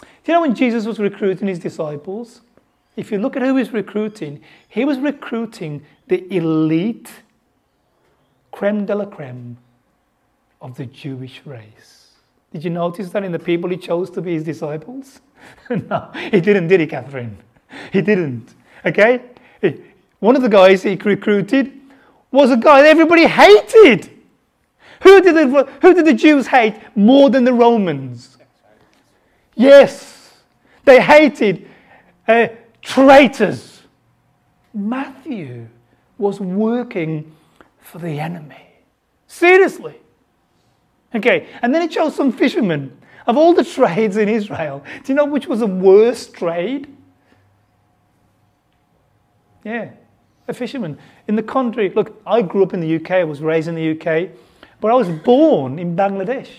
Do 0.00 0.32
you 0.32 0.34
know 0.34 0.40
when 0.40 0.54
Jesus 0.54 0.86
was 0.86 0.98
recruiting 0.98 1.46
his 1.46 1.58
disciples? 1.58 2.40
If 2.96 3.12
you 3.12 3.18
look 3.18 3.36
at 3.36 3.42
who 3.42 3.48
he 3.48 3.60
was 3.60 3.72
recruiting, 3.72 4.42
he 4.68 4.84
was 4.84 4.98
recruiting 4.98 5.84
the 6.08 6.26
elite, 6.34 7.10
creme 8.50 8.86
de 8.86 8.94
la 8.94 9.04
creme 9.04 9.58
of 10.60 10.76
the 10.76 10.86
Jewish 10.86 11.42
race. 11.44 11.95
Did 12.56 12.64
you 12.64 12.70
notice 12.70 13.10
that 13.10 13.22
in 13.22 13.32
the 13.32 13.38
people 13.38 13.68
he 13.68 13.76
chose 13.76 14.08
to 14.12 14.22
be 14.22 14.32
his 14.32 14.42
disciples? 14.42 15.20
no, 15.68 16.10
he 16.14 16.40
didn't, 16.40 16.68
did 16.68 16.80
he, 16.80 16.86
Catherine? 16.86 17.36
He 17.92 18.00
didn't. 18.00 18.54
Okay? 18.82 19.20
One 20.20 20.36
of 20.36 20.40
the 20.40 20.48
guys 20.48 20.82
he 20.82 20.94
recruited 20.94 21.78
was 22.30 22.50
a 22.50 22.56
guy 22.56 22.80
that 22.80 22.88
everybody 22.88 23.26
hated. 23.26 24.10
Who 25.02 25.20
did, 25.20 25.34
the, 25.34 25.70
who 25.82 25.92
did 25.92 26.06
the 26.06 26.14
Jews 26.14 26.46
hate 26.46 26.80
more 26.96 27.28
than 27.28 27.44
the 27.44 27.52
Romans? 27.52 28.38
Yes, 29.54 30.32
they 30.86 30.98
hated 30.98 31.68
uh, 32.26 32.48
traitors. 32.80 33.82
Matthew 34.72 35.68
was 36.16 36.40
working 36.40 37.36
for 37.80 37.98
the 37.98 38.18
enemy. 38.18 38.66
Seriously. 39.26 39.96
Okay, 41.14 41.48
and 41.62 41.74
then 41.74 41.82
he 41.82 41.88
chose 41.88 42.14
some 42.14 42.32
fishermen. 42.32 42.96
Of 43.26 43.36
all 43.36 43.54
the 43.54 43.64
trades 43.64 44.16
in 44.16 44.28
Israel, 44.28 44.84
do 45.04 45.12
you 45.12 45.14
know 45.14 45.24
which 45.24 45.46
was 45.46 45.60
the 45.60 45.66
worst 45.66 46.34
trade? 46.34 46.94
Yeah, 49.64 49.90
a 50.46 50.54
fisherman. 50.54 50.98
In 51.26 51.34
the 51.34 51.42
country, 51.42 51.90
look, 51.90 52.20
I 52.26 52.42
grew 52.42 52.62
up 52.62 52.72
in 52.72 52.80
the 52.80 52.96
UK, 52.96 53.10
I 53.12 53.24
was 53.24 53.40
raised 53.40 53.66
in 53.66 53.74
the 53.74 53.90
UK. 53.92 54.30
But 54.80 54.90
I 54.90 54.94
was 54.94 55.08
born 55.08 55.78
in 55.78 55.96
Bangladesh. 55.96 56.50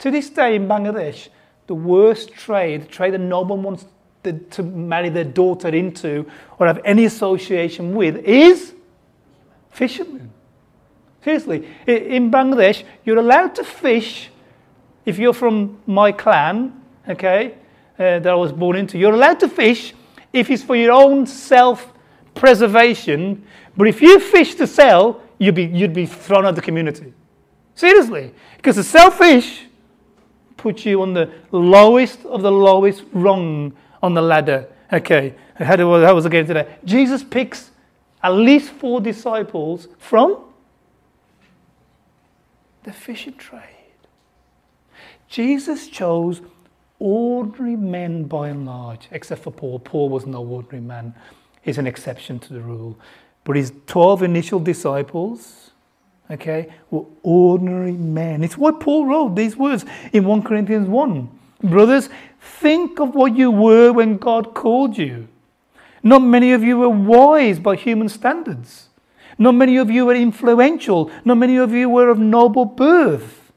To 0.00 0.10
this 0.10 0.28
day 0.30 0.56
in 0.56 0.66
Bangladesh, 0.66 1.28
the 1.66 1.74
worst 1.74 2.32
trade, 2.32 2.82
the 2.82 2.86
trade 2.86 3.14
that 3.14 3.20
no 3.20 3.42
one 3.42 3.62
wants 3.62 3.86
to, 4.24 4.32
to 4.32 4.62
marry 4.62 5.08
their 5.08 5.24
daughter 5.24 5.68
into 5.68 6.26
or 6.58 6.66
have 6.66 6.80
any 6.84 7.04
association 7.04 7.94
with, 7.94 8.16
is 8.16 8.74
fishermen. 9.70 10.30
Seriously, 11.22 11.68
in 11.86 12.30
Bangladesh, 12.30 12.84
you're 13.04 13.18
allowed 13.18 13.54
to 13.54 13.64
fish 13.64 14.30
if 15.04 15.18
you're 15.18 15.32
from 15.32 15.80
my 15.86 16.12
clan, 16.12 16.80
okay, 17.08 17.54
uh, 17.98 18.18
that 18.18 18.26
I 18.26 18.34
was 18.34 18.52
born 18.52 18.76
into. 18.76 18.98
You're 18.98 19.14
allowed 19.14 19.40
to 19.40 19.48
fish 19.48 19.94
if 20.32 20.50
it's 20.50 20.62
for 20.62 20.76
your 20.76 20.92
own 20.92 21.26
self 21.26 21.92
preservation, 22.34 23.46
but 23.76 23.86
if 23.86 24.00
you 24.00 24.18
fish 24.18 24.54
to 24.56 24.66
sell, 24.66 25.20
you'd 25.38 25.54
be, 25.54 25.64
you'd 25.64 25.92
be 25.92 26.06
thrown 26.06 26.44
out 26.44 26.50
of 26.50 26.56
the 26.56 26.62
community. 26.62 27.12
Seriously. 27.74 28.32
Because 28.56 28.76
the 28.76 28.84
selfish 28.84 29.66
puts 30.56 30.84
you 30.84 31.02
on 31.02 31.14
the 31.14 31.30
lowest 31.50 32.24
of 32.26 32.42
the 32.42 32.52
lowest 32.52 33.04
rung 33.12 33.72
on 34.02 34.14
the 34.14 34.22
ladder. 34.22 34.68
Okay, 34.92 35.34
how, 35.56 35.76
was 36.14 36.26
I 36.26 36.28
getting 36.28 36.46
to 36.48 36.54
that? 36.54 36.84
Jesus 36.84 37.24
picks 37.24 37.70
at 38.22 38.30
least 38.30 38.70
four 38.70 39.00
disciples 39.00 39.88
from 39.98 40.51
the 42.84 42.92
fishing 42.92 43.34
trade. 43.34 43.62
Jesus 45.28 45.88
chose 45.88 46.40
ordinary 46.98 47.76
men 47.76 48.24
by 48.24 48.48
and 48.48 48.66
large, 48.66 49.08
except 49.10 49.42
for 49.42 49.50
Paul. 49.50 49.78
Paul 49.78 50.08
was 50.08 50.26
no 50.26 50.44
ordinary 50.44 50.80
man, 50.80 51.14
he's 51.62 51.78
an 51.78 51.86
exception 51.86 52.38
to 52.40 52.52
the 52.52 52.60
rule. 52.60 52.98
But 53.44 53.56
his 53.56 53.72
12 53.86 54.22
initial 54.22 54.60
disciples, 54.60 55.70
okay, 56.30 56.72
were 56.90 57.04
ordinary 57.22 57.92
men. 57.92 58.44
It's 58.44 58.56
what 58.56 58.78
Paul 58.78 59.06
wrote 59.06 59.34
these 59.34 59.56
words 59.56 59.84
in 60.12 60.24
1 60.24 60.42
Corinthians 60.42 60.88
1. 60.88 61.38
Brothers, 61.64 62.08
think 62.40 63.00
of 63.00 63.14
what 63.14 63.36
you 63.36 63.50
were 63.50 63.92
when 63.92 64.16
God 64.16 64.54
called 64.54 64.96
you. 64.96 65.28
Not 66.02 66.20
many 66.20 66.52
of 66.52 66.62
you 66.62 66.78
were 66.78 66.88
wise 66.88 67.58
by 67.58 67.76
human 67.76 68.08
standards. 68.08 68.88
Not 69.38 69.52
many 69.52 69.76
of 69.76 69.90
you 69.90 70.06
were 70.06 70.14
influential. 70.14 71.10
Not 71.24 71.36
many 71.36 71.56
of 71.56 71.72
you 71.72 71.88
were 71.88 72.08
of 72.08 72.18
noble 72.18 72.64
birth. 72.64 73.52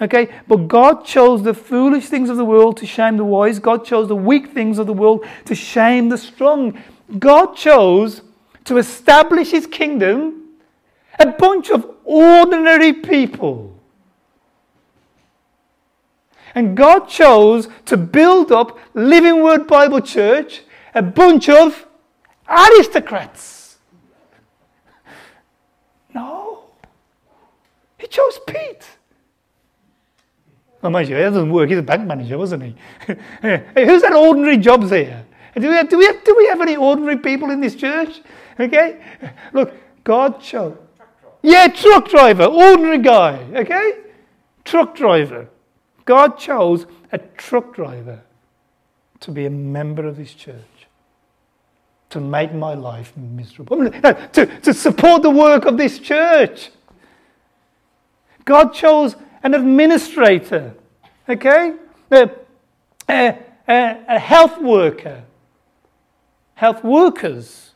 Okay, 0.00 0.28
but 0.46 0.68
God 0.68 1.04
chose 1.04 1.42
the 1.42 1.54
foolish 1.54 2.06
things 2.06 2.30
of 2.30 2.36
the 2.36 2.44
world 2.44 2.76
to 2.76 2.86
shame 2.86 3.16
the 3.16 3.24
wise. 3.24 3.58
God 3.58 3.84
chose 3.84 4.06
the 4.08 4.16
weak 4.16 4.52
things 4.52 4.78
of 4.78 4.86
the 4.86 4.92
world 4.92 5.26
to 5.46 5.54
shame 5.54 6.08
the 6.08 6.18
strong. 6.18 6.80
God 7.18 7.56
chose 7.56 8.22
to 8.64 8.76
establish 8.76 9.50
his 9.50 9.66
kingdom 9.66 10.44
a 11.18 11.26
bunch 11.26 11.70
of 11.70 11.90
ordinary 12.04 12.92
people. 12.92 13.74
And 16.54 16.76
God 16.76 17.08
chose 17.08 17.68
to 17.86 17.96
build 17.96 18.52
up 18.52 18.78
Living 18.94 19.42
Word 19.42 19.66
Bible 19.66 20.00
Church, 20.00 20.62
a 20.94 21.02
bunch 21.02 21.48
of 21.48 21.86
aristocrats. 22.48 23.78
No. 26.14 26.64
Chose 28.10 28.40
Pete. 28.46 28.86
Oh, 30.82 30.90
mind 30.90 31.08
you, 31.08 31.16
that 31.16 31.30
doesn't 31.30 31.50
work. 31.50 31.68
He's 31.68 31.78
a 31.78 31.82
bank 31.82 32.06
manager, 32.06 32.38
wasn't 32.38 32.62
he? 32.62 32.76
hey, 33.42 33.64
who's 33.74 34.02
had 34.02 34.12
ordinary 34.12 34.56
jobs 34.56 34.90
here? 34.90 35.24
Do 35.54 35.68
we, 35.68 35.74
have, 35.74 35.88
do, 35.88 35.98
we 35.98 36.06
have, 36.06 36.22
do 36.22 36.36
we 36.36 36.46
have 36.46 36.60
any 36.60 36.76
ordinary 36.76 37.18
people 37.18 37.50
in 37.50 37.60
this 37.60 37.74
church? 37.74 38.20
Okay? 38.60 39.00
Look, 39.52 39.74
God 40.04 40.40
chose. 40.40 40.76
Yeah, 41.42 41.66
truck 41.68 42.08
driver, 42.08 42.44
ordinary 42.44 42.98
guy. 42.98 43.44
Okay? 43.54 43.92
Truck 44.64 44.94
driver. 44.94 45.48
God 46.04 46.38
chose 46.38 46.86
a 47.12 47.18
truck 47.18 47.74
driver 47.74 48.20
to 49.20 49.30
be 49.30 49.46
a 49.46 49.50
member 49.50 50.06
of 50.06 50.16
his 50.16 50.32
church, 50.32 50.86
to 52.10 52.20
make 52.20 52.54
my 52.54 52.74
life 52.74 53.16
miserable, 53.16 53.78
no, 53.78 54.12
to, 54.32 54.46
to 54.60 54.72
support 54.72 55.22
the 55.22 55.30
work 55.30 55.64
of 55.64 55.76
this 55.76 55.98
church. 55.98 56.70
God 58.48 58.72
chose 58.72 59.14
an 59.42 59.52
administrator, 59.52 60.74
okay? 61.28 61.74
A, 62.10 62.30
a, 63.06 63.38
a, 63.68 64.18
health 64.18 64.58
worker, 64.58 65.22
health 66.54 66.82
workers, 66.82 67.74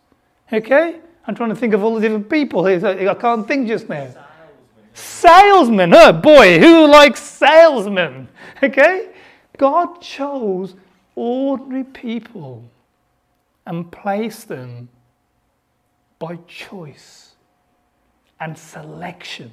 okay? 0.50 0.98
I'm 1.26 1.34
trying 1.34 1.50
to 1.50 1.56
think 1.56 1.74
of 1.74 1.84
all 1.84 1.96
the 1.96 2.00
different 2.00 2.30
people 2.30 2.64
here. 2.64 2.86
I 2.86 3.12
can't 3.12 3.46
think 3.46 3.68
just 3.68 3.86
now. 3.90 4.14
Salesman, 4.94 5.92
Oh 5.92 6.10
boy, 6.10 6.58
who 6.58 6.86
likes 6.86 7.20
salesmen? 7.20 8.28
Okay? 8.62 9.10
God 9.58 10.00
chose 10.00 10.76
ordinary 11.16 11.82
people 11.82 12.62
and 13.66 13.90
placed 13.90 14.46
them 14.48 14.88
by 16.20 16.36
choice 16.46 17.32
and 18.40 18.56
selection 18.56 19.52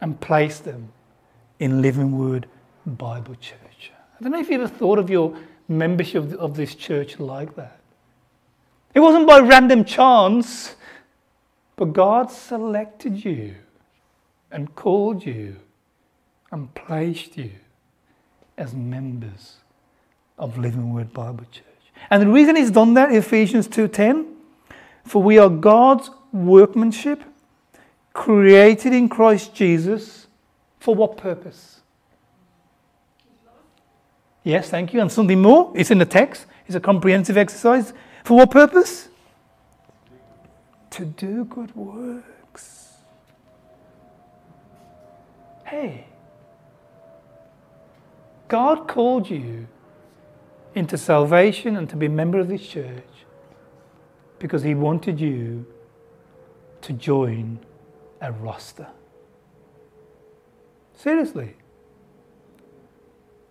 and 0.00 0.20
placed 0.20 0.64
them 0.64 0.92
in 1.58 1.82
Living 1.82 2.18
Word 2.18 2.46
Bible 2.86 3.34
Church. 3.36 3.92
I 4.18 4.22
don't 4.22 4.32
know 4.32 4.40
if 4.40 4.48
you 4.48 4.56
ever 4.56 4.68
thought 4.68 4.98
of 4.98 5.10
your 5.10 5.36
membership 5.68 6.32
of 6.34 6.56
this 6.56 6.74
church 6.74 7.18
like 7.18 7.56
that. 7.56 7.80
It 8.94 9.00
wasn't 9.00 9.26
by 9.26 9.40
random 9.40 9.84
chance, 9.84 10.76
but 11.76 11.92
God 11.92 12.30
selected 12.30 13.24
you 13.24 13.56
and 14.50 14.74
called 14.74 15.26
you 15.26 15.56
and 16.52 16.72
placed 16.74 17.36
you 17.36 17.50
as 18.56 18.72
members 18.72 19.56
of 20.38 20.58
Living 20.58 20.92
Word 20.92 21.12
Bible 21.12 21.44
Church. 21.50 21.64
And 22.10 22.22
the 22.22 22.28
reason 22.28 22.56
he's 22.56 22.70
done 22.70 22.94
that, 22.94 23.12
Ephesians 23.12 23.66
2:10, 23.66 24.26
for 25.04 25.22
we 25.22 25.38
are 25.38 25.48
God's 25.48 26.10
workmanship, 26.32 27.22
created 28.14 28.94
in 28.94 29.08
Christ 29.08 29.54
Jesus, 29.54 30.28
for 30.78 30.94
what 30.94 31.18
purpose? 31.18 31.80
Yes, 34.44 34.70
thank 34.70 34.92
you. 34.92 35.00
And 35.00 35.10
something 35.10 35.40
more. 35.40 35.72
It's 35.74 35.90
in 35.90 35.98
the 35.98 36.06
text. 36.06 36.46
It's 36.66 36.76
a 36.76 36.80
comprehensive 36.80 37.36
exercise. 37.36 37.92
For 38.24 38.36
what 38.36 38.50
purpose? 38.50 39.08
To 40.90 41.04
do 41.04 41.44
good 41.46 41.74
works. 41.74 42.92
Hey, 45.64 46.06
God 48.48 48.86
called 48.86 49.28
you 49.28 49.66
into 50.74 50.96
salvation 50.98 51.76
and 51.76 51.88
to 51.88 51.96
be 51.96 52.06
a 52.06 52.10
member 52.10 52.38
of 52.38 52.48
this 52.48 52.66
church 52.66 53.02
because 54.38 54.62
He 54.62 54.74
wanted 54.74 55.18
you 55.18 55.66
to 56.82 56.92
join 56.92 57.58
a 58.24 58.32
roster. 58.32 58.88
Seriously. 60.94 61.54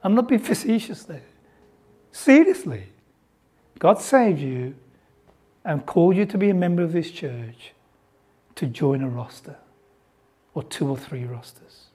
I'm 0.03 0.15
not 0.15 0.27
being 0.27 0.41
facetious 0.51 1.03
there. 1.03 1.23
Seriously. 2.11 2.85
God 3.79 3.99
saved 3.99 4.39
you 4.39 4.75
and 5.65 5.85
called 5.85 6.15
you 6.15 6.25
to 6.25 6.37
be 6.37 6.49
a 6.49 6.53
member 6.53 6.81
of 6.83 6.91
this 6.91 7.11
church 7.11 7.73
to 8.55 8.65
join 8.65 9.01
a 9.01 9.09
roster 9.09 9.57
or 10.53 10.63
two 10.63 10.89
or 10.89 10.97
three 10.97 11.25
rosters. 11.25 11.87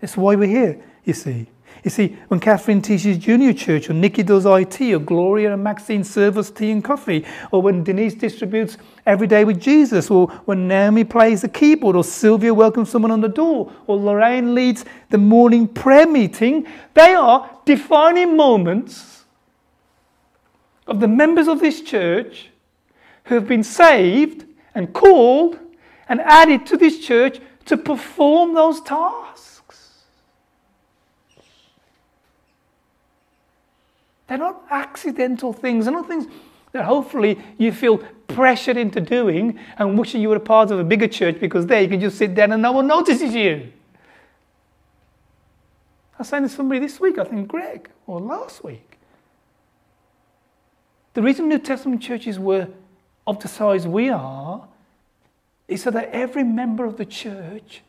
That's 0.00 0.16
why 0.16 0.34
we're 0.34 0.48
here, 0.48 0.84
you 1.04 1.12
see. 1.12 1.48
You 1.84 1.90
see, 1.90 2.16
when 2.28 2.40
Catherine 2.40 2.82
teaches 2.82 3.16
junior 3.18 3.52
church, 3.52 3.88
or 3.88 3.94
Nikki 3.94 4.24
does 4.24 4.44
IT, 4.44 4.80
or 4.92 4.98
Gloria 4.98 5.54
and 5.54 5.62
Maxine 5.62 6.02
serve 6.02 6.36
us 6.36 6.50
tea 6.50 6.72
and 6.72 6.82
coffee, 6.82 7.24
or 7.52 7.62
when 7.62 7.84
Denise 7.84 8.14
distributes 8.14 8.76
Every 9.06 9.28
Day 9.28 9.44
with 9.44 9.60
Jesus, 9.60 10.10
or 10.10 10.26
when 10.46 10.66
Naomi 10.66 11.04
plays 11.04 11.42
the 11.42 11.48
keyboard, 11.48 11.94
or 11.94 12.02
Sylvia 12.02 12.52
welcomes 12.52 12.90
someone 12.90 13.12
on 13.12 13.20
the 13.20 13.28
door, 13.28 13.72
or 13.86 13.96
Lorraine 13.96 14.54
leads 14.54 14.84
the 15.10 15.18
morning 15.18 15.68
prayer 15.68 16.08
meeting, 16.08 16.66
they 16.94 17.14
are 17.14 17.48
defining 17.64 18.36
moments 18.36 19.24
of 20.86 21.00
the 21.00 21.08
members 21.08 21.46
of 21.46 21.60
this 21.60 21.80
church 21.82 22.48
who 23.24 23.34
have 23.36 23.46
been 23.46 23.62
saved 23.62 24.44
and 24.74 24.92
called 24.92 25.58
and 26.08 26.20
added 26.20 26.66
to 26.66 26.76
this 26.76 26.98
church 26.98 27.40
to 27.66 27.76
perform 27.76 28.54
those 28.54 28.80
tasks. 28.80 29.55
They're 34.26 34.38
not 34.38 34.62
accidental 34.70 35.52
things. 35.52 35.84
They're 35.84 35.94
not 35.94 36.08
things 36.08 36.26
that 36.72 36.84
hopefully 36.84 37.38
you 37.58 37.72
feel 37.72 37.98
pressured 38.28 38.76
into 38.76 39.00
doing 39.00 39.58
and 39.78 39.98
wishing 39.98 40.20
you 40.20 40.28
were 40.28 40.36
a 40.36 40.40
part 40.40 40.70
of 40.70 40.78
a 40.78 40.84
bigger 40.84 41.08
church 41.08 41.38
because 41.40 41.66
there 41.66 41.80
you 41.80 41.88
can 41.88 42.00
just 42.00 42.18
sit 42.18 42.34
down 42.34 42.52
and 42.52 42.60
no 42.60 42.72
one 42.72 42.86
notices 42.86 43.34
you. 43.34 43.72
I 46.14 46.18
was 46.18 46.28
saying 46.28 46.44
to 46.44 46.48
somebody 46.48 46.80
this 46.80 46.98
week, 46.98 47.18
I 47.18 47.24
think 47.24 47.48
Greg, 47.48 47.88
or 48.06 48.20
last 48.20 48.64
week. 48.64 48.98
The 51.14 51.22
reason 51.22 51.48
New 51.48 51.58
Testament 51.58 52.02
churches 52.02 52.38
were 52.38 52.68
of 53.26 53.40
the 53.40 53.48
size 53.48 53.86
we 53.86 54.10
are 54.10 54.66
is 55.68 55.82
so 55.82 55.90
that 55.90 56.10
every 56.10 56.44
member 56.44 56.84
of 56.84 56.96
the 56.96 57.04
church 57.04 57.82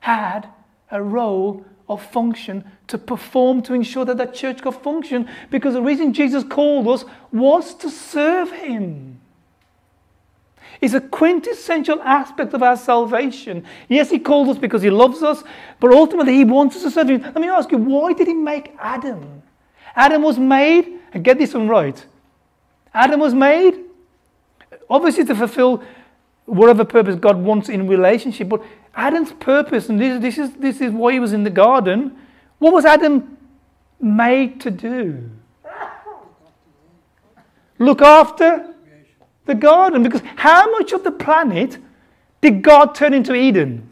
had 0.00 0.48
a 0.90 1.02
role 1.02 1.64
of 1.90 2.02
function 2.02 2.64
to 2.86 2.96
perform 2.96 3.62
to 3.62 3.74
ensure 3.74 4.04
that 4.04 4.16
that 4.16 4.32
church 4.34 4.62
could 4.62 4.74
function 4.74 5.28
because 5.50 5.74
the 5.74 5.82
reason 5.82 6.12
Jesus 6.12 6.44
called 6.44 6.88
us 6.88 7.04
was 7.32 7.74
to 7.74 7.90
serve 7.90 8.50
him. 8.50 9.20
It's 10.80 10.94
a 10.94 11.00
quintessential 11.00 12.00
aspect 12.00 12.54
of 12.54 12.62
our 12.62 12.76
salvation. 12.76 13.64
Yes, 13.88 14.08
he 14.08 14.18
called 14.18 14.48
us 14.48 14.56
because 14.56 14.80
he 14.80 14.88
loves 14.88 15.22
us, 15.22 15.42
but 15.78 15.92
ultimately 15.92 16.34
he 16.34 16.44
wants 16.44 16.76
us 16.76 16.82
to 16.84 16.90
serve 16.90 17.10
him. 17.10 17.20
Let 17.20 17.34
me 17.34 17.48
ask 17.48 17.70
you, 17.70 17.76
why 17.76 18.14
did 18.14 18.28
he 18.28 18.34
make 18.34 18.74
Adam? 18.78 19.42
Adam 19.94 20.22
was 20.22 20.38
made, 20.38 20.98
and 21.12 21.22
get 21.22 21.36
this 21.36 21.52
one 21.52 21.68
right. 21.68 22.02
Adam 22.94 23.20
was 23.20 23.34
made 23.34 23.90
obviously 24.90 25.24
to 25.24 25.34
fulfill 25.34 25.82
whatever 26.46 26.84
purpose 26.84 27.14
God 27.14 27.38
wants 27.38 27.68
in 27.68 27.86
relationship, 27.86 28.48
but 28.48 28.62
Adam's 28.94 29.32
purpose, 29.32 29.88
and 29.88 30.00
this, 30.00 30.20
this, 30.20 30.38
is, 30.38 30.52
this 30.54 30.80
is 30.80 30.92
why 30.92 31.12
he 31.12 31.20
was 31.20 31.32
in 31.32 31.44
the 31.44 31.50
garden, 31.50 32.16
what 32.58 32.72
was 32.72 32.84
Adam 32.84 33.36
made 34.00 34.60
to 34.62 34.70
do? 34.70 35.30
Look 37.78 38.02
after 38.02 38.74
the 39.46 39.54
garden. 39.54 40.02
Because 40.02 40.22
how 40.36 40.70
much 40.70 40.92
of 40.92 41.02
the 41.02 41.10
planet 41.10 41.78
did 42.40 42.62
God 42.62 42.94
turn 42.94 43.14
into 43.14 43.34
Eden? 43.34 43.90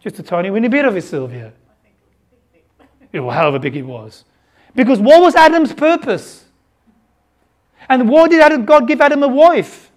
Just 0.00 0.18
a 0.18 0.22
tiny 0.22 0.50
weeny 0.50 0.68
bit 0.68 0.84
of 0.84 0.96
it, 0.96 1.02
Sylvia. 1.02 1.52
Well, 3.12 3.30
however 3.30 3.58
big 3.58 3.76
it 3.76 3.82
was. 3.82 4.24
Because 4.74 4.98
what 4.98 5.20
was 5.20 5.34
Adam's 5.34 5.72
purpose? 5.72 6.44
And 7.88 8.08
why 8.08 8.28
did 8.28 8.40
Adam, 8.40 8.64
God 8.64 8.86
give 8.86 9.00
Adam 9.00 9.22
a 9.22 9.28
wife? 9.28 9.89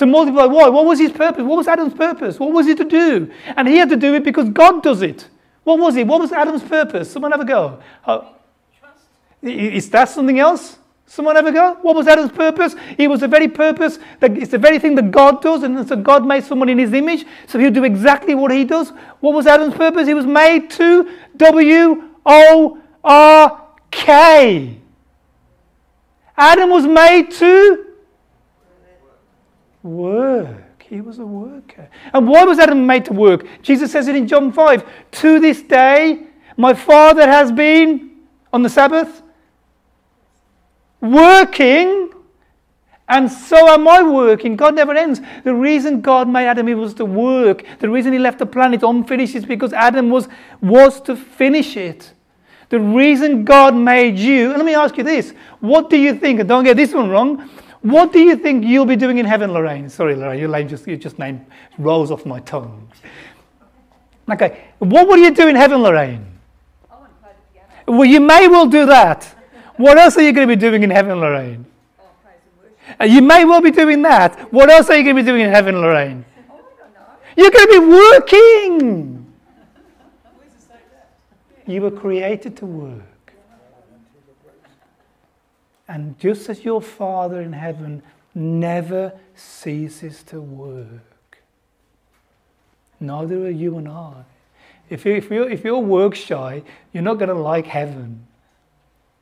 To 0.00 0.06
multiply. 0.06 0.46
Why? 0.46 0.68
What 0.68 0.86
was 0.86 0.98
his 0.98 1.12
purpose? 1.12 1.44
What 1.44 1.56
was 1.56 1.68
Adam's 1.68 1.94
purpose? 1.94 2.40
What 2.40 2.52
was 2.52 2.66
he 2.66 2.74
to 2.74 2.84
do? 2.84 3.30
And 3.56 3.68
he 3.68 3.76
had 3.76 3.90
to 3.90 3.96
do 3.96 4.14
it 4.14 4.24
because 4.24 4.48
God 4.48 4.82
does 4.82 5.02
it. 5.02 5.28
What 5.62 5.78
was 5.78 5.94
it? 5.96 6.06
What 6.06 6.20
was 6.20 6.32
Adam's 6.32 6.62
purpose? 6.62 7.12
Someone 7.12 7.30
have 7.32 7.40
a 7.40 7.44
go. 7.44 7.80
Oh, 8.06 8.34
is 9.42 9.90
that 9.90 10.08
something 10.08 10.38
else? 10.38 10.78
Someone 11.04 11.36
ever 11.36 11.52
go? 11.52 11.76
What 11.82 11.96
was 11.96 12.06
Adam's 12.06 12.32
purpose? 12.32 12.74
It 12.96 13.08
was 13.08 13.20
the 13.20 13.28
very 13.28 13.48
purpose, 13.48 13.98
that 14.20 14.38
it's 14.38 14.52
the 14.52 14.58
very 14.58 14.78
thing 14.78 14.94
that 14.94 15.10
God 15.10 15.42
does, 15.42 15.64
and 15.64 15.86
so 15.86 15.96
God 15.96 16.24
made 16.24 16.44
someone 16.44 16.68
in 16.68 16.78
his 16.78 16.92
image, 16.92 17.26
so 17.46 17.58
he'll 17.58 17.72
do 17.72 17.84
exactly 17.84 18.34
what 18.34 18.52
he 18.52 18.64
does. 18.64 18.92
What 19.18 19.34
was 19.34 19.46
Adam's 19.46 19.74
purpose? 19.74 20.06
He 20.06 20.14
was 20.14 20.24
made 20.24 20.70
to 20.70 21.10
W 21.36 22.04
O 22.24 22.78
R 23.02 23.66
K. 23.90 24.78
Adam 26.38 26.70
was 26.70 26.86
made 26.86 27.32
to 27.32 27.89
Work, 29.82 30.84
He 30.88 31.00
was 31.00 31.18
a 31.18 31.26
worker. 31.26 31.88
And 32.12 32.28
why 32.28 32.44
was 32.44 32.58
Adam 32.58 32.86
made 32.86 33.06
to 33.06 33.12
work? 33.12 33.46
Jesus 33.62 33.92
says 33.92 34.08
it 34.08 34.16
in 34.16 34.26
John 34.28 34.52
5 34.52 34.84
To 35.12 35.40
this 35.40 35.62
day, 35.62 36.26
my 36.56 36.74
Father 36.74 37.26
has 37.26 37.50
been 37.50 38.10
on 38.52 38.62
the 38.62 38.68
Sabbath 38.68 39.22
working, 41.00 42.10
and 43.08 43.30
so 43.30 43.68
am 43.68 43.88
I 43.88 44.02
working. 44.02 44.56
God 44.56 44.74
never 44.74 44.94
ends. 44.94 45.20
The 45.44 45.54
reason 45.54 46.00
God 46.00 46.28
made 46.28 46.46
Adam 46.46 46.68
Eve 46.68 46.78
was 46.78 46.94
to 46.94 47.04
work. 47.04 47.64
The 47.78 47.88
reason 47.88 48.12
He 48.12 48.18
left 48.18 48.38
the 48.38 48.46
planet 48.46 48.82
unfinished 48.82 49.34
is 49.34 49.44
because 49.44 49.72
Adam 49.72 50.10
was, 50.10 50.28
was 50.60 51.00
to 51.02 51.16
finish 51.16 51.76
it. 51.76 52.12
The 52.68 52.78
reason 52.78 53.44
God 53.44 53.74
made 53.74 54.16
you, 54.16 54.50
and 54.50 54.58
let 54.58 54.66
me 54.66 54.74
ask 54.74 54.96
you 54.96 55.02
this 55.02 55.34
what 55.58 55.90
do 55.90 55.96
you 55.96 56.14
think, 56.14 56.40
and 56.40 56.48
don't 56.48 56.64
get 56.64 56.76
this 56.76 56.94
one 56.94 57.10
wrong, 57.10 57.48
what 57.82 58.12
do 58.12 58.20
you 58.20 58.36
think 58.36 58.64
you'll 58.64 58.86
be 58.86 58.96
doing 58.96 59.18
in 59.18 59.26
heaven, 59.26 59.52
Lorraine? 59.52 59.88
Sorry, 59.88 60.14
Lorraine, 60.14 60.38
your 60.38 60.48
name 60.48 60.68
just, 60.68 60.86
your 60.86 60.96
just 60.96 61.18
name 61.18 61.44
rolls 61.78 62.10
off 62.10 62.26
my 62.26 62.40
tongue. 62.40 62.90
Okay, 64.30 64.68
what 64.78 65.08
will 65.08 65.16
you 65.16 65.34
do 65.34 65.48
in 65.48 65.56
heaven, 65.56 65.82
Lorraine? 65.82 66.26
Well, 67.86 68.04
you 68.04 68.20
may 68.20 68.46
well 68.48 68.66
do 68.66 68.86
that. 68.86 69.24
What 69.76 69.98
else 69.98 70.16
are 70.16 70.22
you 70.22 70.32
going 70.32 70.46
to 70.46 70.54
be 70.54 70.60
doing 70.60 70.82
in 70.82 70.90
heaven, 70.90 71.18
Lorraine? 71.18 71.64
Uh, 73.00 73.04
You 73.04 73.22
may 73.22 73.44
well 73.44 73.60
be 73.60 73.70
doing 73.70 74.02
that. 74.02 74.52
What 74.52 74.70
else 74.70 74.90
are 74.90 74.96
you 74.96 75.02
going 75.02 75.16
to 75.16 75.22
be 75.22 75.26
doing 75.26 75.40
in 75.40 75.50
heaven, 75.50 75.80
Lorraine? 75.80 76.24
You're 77.36 77.50
going 77.50 77.66
to 77.66 77.80
be 77.80 77.86
working. 77.86 79.16
You 81.66 81.82
were 81.82 81.90
created 81.92 82.56
to 82.56 82.66
work. 82.66 83.09
And 85.90 86.16
just 86.20 86.48
as 86.48 86.64
your 86.64 86.80
Father 86.80 87.40
in 87.40 87.52
heaven 87.52 88.04
never 88.32 89.12
ceases 89.34 90.22
to 90.22 90.40
work, 90.40 91.42
neither 93.00 93.46
are 93.46 93.50
you 93.50 93.76
and 93.76 93.88
I. 93.88 94.22
If, 94.88 95.04
you, 95.04 95.14
if, 95.14 95.28
you're, 95.30 95.50
if 95.50 95.64
you're 95.64 95.80
work 95.80 96.14
shy, 96.14 96.62
you're 96.92 97.02
not 97.02 97.14
going 97.14 97.28
to 97.28 97.34
like 97.34 97.66
heaven. 97.66 98.24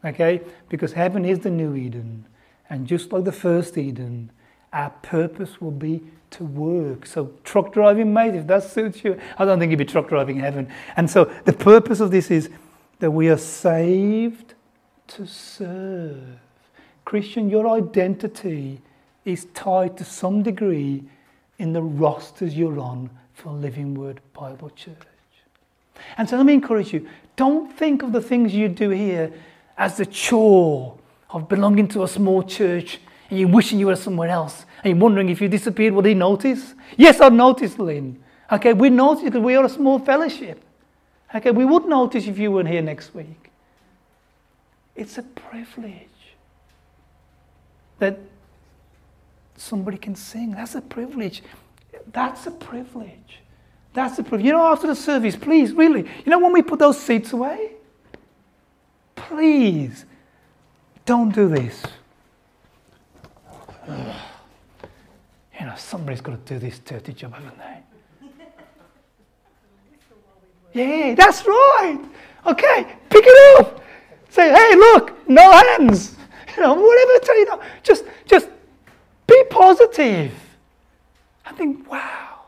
Okay? 0.05 0.43
Because 0.69 0.93
heaven 0.93 1.25
is 1.25 1.39
the 1.39 1.49
new 1.49 1.75
Eden. 1.75 2.27
And 2.69 2.87
just 2.87 3.13
like 3.13 3.25
the 3.25 3.33
first 3.33 3.79
Eden, 3.79 4.31
our 4.71 4.91
purpose 4.91 5.63
will 5.63 5.71
be 5.71 6.03
to 6.33 6.45
work. 6.45 7.07
So, 7.07 7.33
truck 7.45 7.73
driving, 7.73 8.13
mate, 8.13 8.35
if 8.35 8.47
that 8.47 8.63
suits 8.63 9.03
you, 9.03 9.19
I 9.39 9.47
don't 9.47 9.59
think 9.59 9.71
you'd 9.71 9.79
be 9.79 9.87
truck 9.87 10.11
driving 10.11 10.39
heaven. 10.39 10.71
And 10.99 11.11
so, 11.11 11.33
the 11.47 11.55
purpose 11.55 12.01
of 12.01 12.11
this 12.11 12.31
is 12.31 12.51
that 12.99 13.11
we 13.11 13.31
are 13.31 13.39
saved 13.39 14.53
to 15.07 15.27
serve. 15.27 16.41
Christian, 17.09 17.49
your 17.49 17.67
identity 17.71 18.83
is 19.25 19.47
tied 19.55 19.97
to 19.97 20.05
some 20.05 20.43
degree 20.43 21.03
in 21.59 21.73
the 21.73 21.81
rosters 21.81 22.55
you're 22.55 22.79
on 22.79 23.09
for 23.33 23.51
Living 23.51 23.95
Word 23.95 24.21
Bible 24.35 24.69
Church. 24.69 24.95
And 26.19 26.29
so 26.29 26.37
let 26.37 26.45
me 26.45 26.53
encourage 26.53 26.93
you 26.93 27.09
don't 27.35 27.73
think 27.73 28.03
of 28.03 28.13
the 28.13 28.21
things 28.21 28.53
you 28.53 28.69
do 28.69 28.91
here 28.91 29.33
as 29.79 29.97
the 29.97 30.05
chore 30.05 30.99
of 31.31 31.49
belonging 31.49 31.89
to 31.89 32.03
a 32.03 32.09
small 32.09 32.43
church 32.43 33.01
and 33.31 33.41
you're 33.41 33.49
wishing 33.49 33.79
you 33.79 33.87
were 33.87 33.97
somewhere 33.97 34.29
else 34.29 34.67
and 34.85 34.91
you're 34.93 35.03
wondering 35.03 35.31
if 35.31 35.41
you 35.41 35.49
disappeared, 35.49 35.95
would 35.95 36.05
he 36.05 36.13
notice? 36.13 36.75
Yes, 36.99 37.23
I 37.23 37.31
noticed, 37.31 37.79
Lynn. 37.79 38.23
Okay, 38.53 38.75
we 38.75 38.91
noticed 38.91 39.25
because 39.25 39.41
we 39.41 39.57
are 39.57 39.65
a 39.65 39.71
small 39.71 39.99
fellowship. 39.99 40.63
Okay, 41.35 41.53
we 41.53 41.65
would 41.65 41.87
notice 41.87 42.27
if 42.27 42.39
you 42.39 42.53
weren't 42.53 42.69
here 42.69 42.83
next 42.83 43.15
week. 43.15 43.51
It's 44.95 45.17
a 45.17 45.23
privilege 45.23 46.18
that 47.99 48.19
somebody 49.57 49.99
can 49.99 50.15
sing. 50.15 50.53
That's 50.53 50.75
a 50.75 50.81
privilege. 50.81 51.43
That's 52.13 52.47
a 52.47 52.51
privilege. 52.51 53.41
That's 53.93 54.19
a 54.19 54.23
privilege. 54.23 54.47
You 54.47 54.53
know, 54.53 54.67
after 54.67 54.87
the 54.87 54.97
service, 54.97 55.37
please, 55.37 55.73
really, 55.73 56.03
you 56.25 56.31
know, 56.31 56.39
when 56.39 56.53
we 56.53 56.63
put 56.63 56.79
those 56.79 56.99
seats 56.99 57.33
away, 57.33 57.73
please 59.17 60.05
don't 61.05 61.35
do 61.35 61.49
this. 61.49 61.83
Ugh. 63.89 64.15
You 65.61 65.67
know, 65.67 65.75
somebody's 65.77 66.21
got 66.21 66.47
to 66.47 66.55
do 66.55 66.61
this 66.61 66.79
dirty 66.79 67.13
job, 67.13 67.35
haven't 67.35 67.59
they? 67.59 68.29
Yeah, 70.73 71.15
that's 71.17 71.45
right. 71.45 71.99
Okay, 72.47 72.97
pick 73.11 73.25
it 73.27 73.59
up. 73.59 73.83
Say, 74.29 74.53
hey, 74.53 74.77
look, 74.77 75.29
no 75.29 75.51
hands. 75.51 76.15
You 76.59 76.65
know, 76.65 76.75
whatever. 76.75 77.35
You 77.35 77.45
know, 77.45 77.63
just, 77.85 78.05
just 78.27 78.49
be 79.29 79.45
positive. 79.49 80.33
I 81.47 81.53
think, 81.53 81.89
wow. 81.89 82.41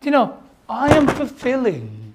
Do 0.00 0.06
you 0.06 0.12
know, 0.12 0.38
I 0.68 0.94
am 0.96 1.08
fulfilling 1.08 2.14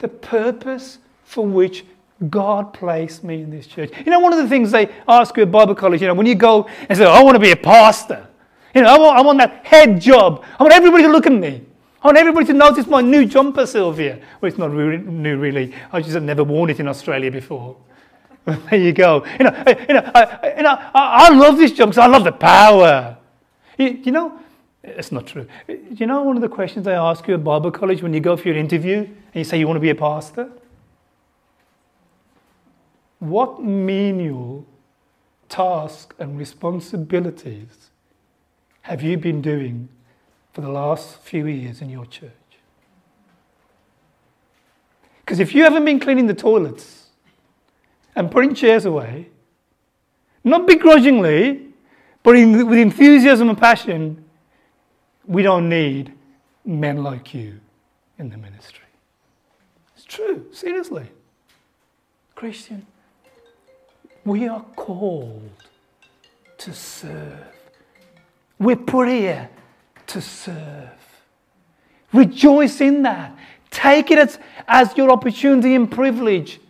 the 0.00 0.08
purpose 0.08 0.98
for 1.24 1.46
which 1.46 1.84
God 2.28 2.72
placed 2.72 3.22
me 3.22 3.40
in 3.40 3.50
this 3.50 3.68
church. 3.68 3.92
You 4.04 4.10
know, 4.10 4.18
one 4.18 4.32
of 4.32 4.40
the 4.40 4.48
things 4.48 4.72
they 4.72 4.90
ask 5.06 5.36
you 5.36 5.44
at 5.44 5.52
Bible 5.52 5.76
college, 5.76 6.02
you 6.02 6.08
know, 6.08 6.14
when 6.14 6.26
you 6.26 6.34
go 6.34 6.68
and 6.88 6.98
say, 6.98 7.04
I 7.04 7.22
want 7.22 7.36
to 7.36 7.40
be 7.40 7.52
a 7.52 7.56
pastor, 7.56 8.26
you 8.74 8.82
know, 8.82 8.88
I 8.88 8.98
want, 8.98 9.18
I 9.18 9.22
want 9.22 9.38
that 9.38 9.64
head 9.64 10.00
job. 10.00 10.44
I 10.58 10.62
want 10.64 10.74
everybody 10.74 11.04
to 11.04 11.08
look 11.08 11.26
at 11.26 11.32
me. 11.32 11.62
I 12.02 12.08
want 12.08 12.18
everybody 12.18 12.46
to 12.46 12.52
notice 12.54 12.86
my 12.86 13.00
new 13.00 13.26
jumper, 13.26 13.64
Sylvia. 13.64 14.18
Well, 14.40 14.48
it's 14.48 14.58
not 14.58 14.72
really, 14.72 14.98
new, 14.98 15.38
really. 15.38 15.72
I 15.92 16.00
just 16.00 16.14
had 16.14 16.24
never 16.24 16.42
worn 16.42 16.70
it 16.70 16.80
in 16.80 16.88
Australia 16.88 17.30
before. 17.30 17.76
there 18.70 18.80
you 18.80 18.92
go. 18.92 19.24
You 19.38 19.44
know, 19.44 19.62
I, 19.66 19.84
you 19.88 19.94
know, 19.94 20.10
I, 20.14 20.54
you 20.56 20.62
know, 20.62 20.78
I, 20.94 21.28
I 21.28 21.28
love 21.30 21.58
this 21.58 21.72
job 21.72 21.90
because 21.90 21.98
I 21.98 22.06
love 22.06 22.24
the 22.24 22.32
power. 22.32 23.16
You, 23.78 24.00
you 24.02 24.12
know, 24.12 24.38
it's 24.82 25.12
not 25.12 25.26
true. 25.26 25.46
You 25.68 26.06
know, 26.06 26.22
one 26.22 26.36
of 26.36 26.42
the 26.42 26.48
questions 26.48 26.86
they 26.86 26.94
ask 26.94 27.26
you 27.28 27.34
at 27.34 27.44
Bible 27.44 27.70
college 27.70 28.02
when 28.02 28.14
you 28.14 28.20
go 28.20 28.36
for 28.36 28.48
your 28.48 28.56
interview 28.56 28.98
and 28.98 29.34
you 29.34 29.44
say 29.44 29.58
you 29.58 29.66
want 29.66 29.76
to 29.76 29.80
be 29.80 29.90
a 29.90 29.94
pastor? 29.94 30.50
What 33.18 33.62
menial 33.62 34.66
task 35.50 36.14
and 36.18 36.38
responsibilities 36.38 37.90
have 38.82 39.02
you 39.02 39.18
been 39.18 39.42
doing 39.42 39.90
for 40.54 40.62
the 40.62 40.70
last 40.70 41.18
few 41.18 41.46
years 41.46 41.82
in 41.82 41.90
your 41.90 42.06
church? 42.06 42.30
Because 45.20 45.38
if 45.38 45.54
you 45.54 45.62
haven't 45.62 45.84
been 45.84 46.00
cleaning 46.00 46.26
the 46.26 46.34
toilets 46.34 46.99
and 48.16 48.30
putting 48.30 48.54
chairs 48.54 48.84
away, 48.84 49.28
not 50.44 50.66
begrudgingly, 50.66 51.66
but 52.22 52.36
in, 52.36 52.66
with 52.68 52.78
enthusiasm 52.78 53.48
and 53.48 53.58
passion, 53.58 54.24
we 55.26 55.42
don't 55.42 55.68
need 55.68 56.12
men 56.64 57.02
like 57.02 57.34
you 57.34 57.60
in 58.18 58.30
the 58.30 58.36
ministry. 58.36 58.84
It's 59.96 60.04
true, 60.04 60.46
seriously. 60.52 61.06
Christian, 62.34 62.86
we 64.24 64.48
are 64.48 64.64
called 64.76 65.50
to 66.58 66.72
serve. 66.72 67.46
We're 68.58 68.76
put 68.76 69.08
here 69.08 69.48
to 70.08 70.20
serve. 70.20 70.90
Rejoice 72.12 72.80
in 72.80 73.02
that. 73.02 73.36
Take 73.70 74.10
it 74.10 74.18
as, 74.18 74.38
as 74.66 74.96
your 74.96 75.10
opportunity 75.10 75.74
and 75.74 75.90
privilege. 75.90 76.60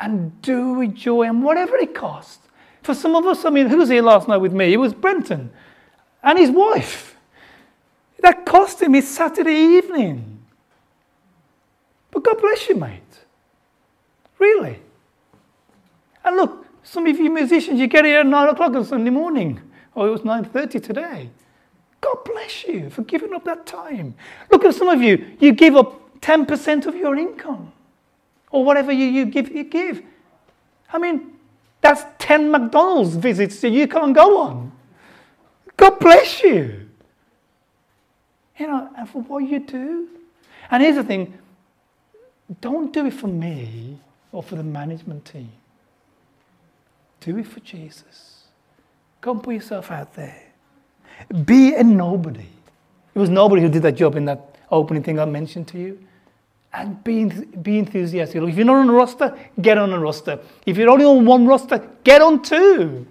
And 0.00 0.40
do 0.40 0.72
with 0.74 0.94
joy, 0.94 1.24
and 1.24 1.44
whatever 1.44 1.76
it 1.76 1.94
costs. 1.94 2.48
For 2.82 2.94
some 2.94 3.14
of 3.14 3.26
us, 3.26 3.44
I 3.44 3.50
mean, 3.50 3.66
who 3.68 3.76
was 3.76 3.90
here 3.90 4.02
last 4.02 4.26
night 4.28 4.38
with 4.38 4.52
me? 4.52 4.72
It 4.72 4.78
was 4.78 4.94
Brenton 4.94 5.50
and 6.22 6.38
his 6.38 6.50
wife. 6.50 7.16
That 8.20 8.46
cost 8.46 8.80
him 8.80 8.94
his 8.94 9.08
Saturday 9.08 9.54
evening. 9.54 10.40
But 12.10 12.24
God 12.24 12.40
bless 12.40 12.68
you, 12.68 12.76
mate. 12.76 13.02
Really. 14.38 14.78
And 16.24 16.36
look, 16.36 16.66
some 16.82 17.06
of 17.06 17.18
you 17.18 17.30
musicians, 17.30 17.78
you 17.78 17.86
get 17.86 18.04
here 18.04 18.20
at 18.20 18.26
9 18.26 18.48
o'clock 18.48 18.74
on 18.74 18.84
Sunday 18.84 19.10
morning. 19.10 19.60
Oh, 19.94 20.06
it 20.06 20.10
was 20.10 20.22
9.30 20.22 20.82
today. 20.82 21.30
God 22.00 22.16
bless 22.24 22.64
you 22.64 22.88
for 22.90 23.02
giving 23.02 23.34
up 23.34 23.44
that 23.44 23.66
time. 23.66 24.14
Look 24.50 24.64
at 24.64 24.74
some 24.74 24.88
of 24.88 25.02
you, 25.02 25.36
you 25.38 25.52
give 25.52 25.76
up 25.76 26.20
10% 26.20 26.86
of 26.86 26.94
your 26.94 27.16
income. 27.16 27.72
Or 28.50 28.64
whatever 28.64 28.92
you, 28.92 29.06
you 29.06 29.26
give, 29.26 29.50
you 29.50 29.64
give. 29.64 30.02
I 30.92 30.98
mean, 30.98 31.32
that's 31.80 32.02
10 32.18 32.50
McDonald's 32.50 33.16
visits 33.16 33.60
that 33.60 33.70
you 33.70 33.86
can't 33.86 34.14
go 34.14 34.40
on. 34.40 34.72
God 35.76 35.98
bless 35.98 36.42
you. 36.42 36.88
You 38.58 38.66
know, 38.66 38.90
and 38.96 39.08
for 39.08 39.22
what 39.22 39.38
you 39.44 39.60
do. 39.60 40.08
And 40.70 40.82
here's 40.82 40.96
the 40.96 41.04
thing 41.04 41.38
don't 42.60 42.92
do 42.92 43.06
it 43.06 43.14
for 43.14 43.28
me 43.28 43.98
or 44.32 44.42
for 44.42 44.56
the 44.56 44.62
management 44.62 45.24
team. 45.24 45.52
Do 47.20 47.38
it 47.38 47.46
for 47.46 47.60
Jesus. 47.60 48.44
Go 49.20 49.32
and 49.32 49.42
put 49.42 49.54
yourself 49.54 49.90
out 49.90 50.14
there. 50.14 50.42
Be 51.44 51.74
a 51.74 51.84
nobody. 51.84 52.48
It 53.14 53.18
was 53.18 53.28
nobody 53.28 53.62
who 53.62 53.68
did 53.68 53.82
that 53.82 53.92
job 53.92 54.16
in 54.16 54.24
that 54.24 54.56
opening 54.70 55.02
thing 55.02 55.18
I 55.18 55.24
mentioned 55.24 55.68
to 55.68 55.78
you. 55.78 56.02
And 56.72 57.02
be, 57.02 57.24
be 57.24 57.78
enthusiastic. 57.78 58.42
If 58.42 58.56
you're 58.56 58.64
not 58.64 58.76
on 58.76 58.88
a 58.88 58.92
roster, 58.92 59.36
get 59.60 59.76
on 59.76 59.92
a 59.92 59.98
roster. 59.98 60.38
If 60.66 60.76
you're 60.76 60.88
only 60.88 61.04
on 61.04 61.24
one 61.24 61.46
roster, 61.46 61.84
get 62.04 62.22
on 62.22 62.42
two. 62.42 63.06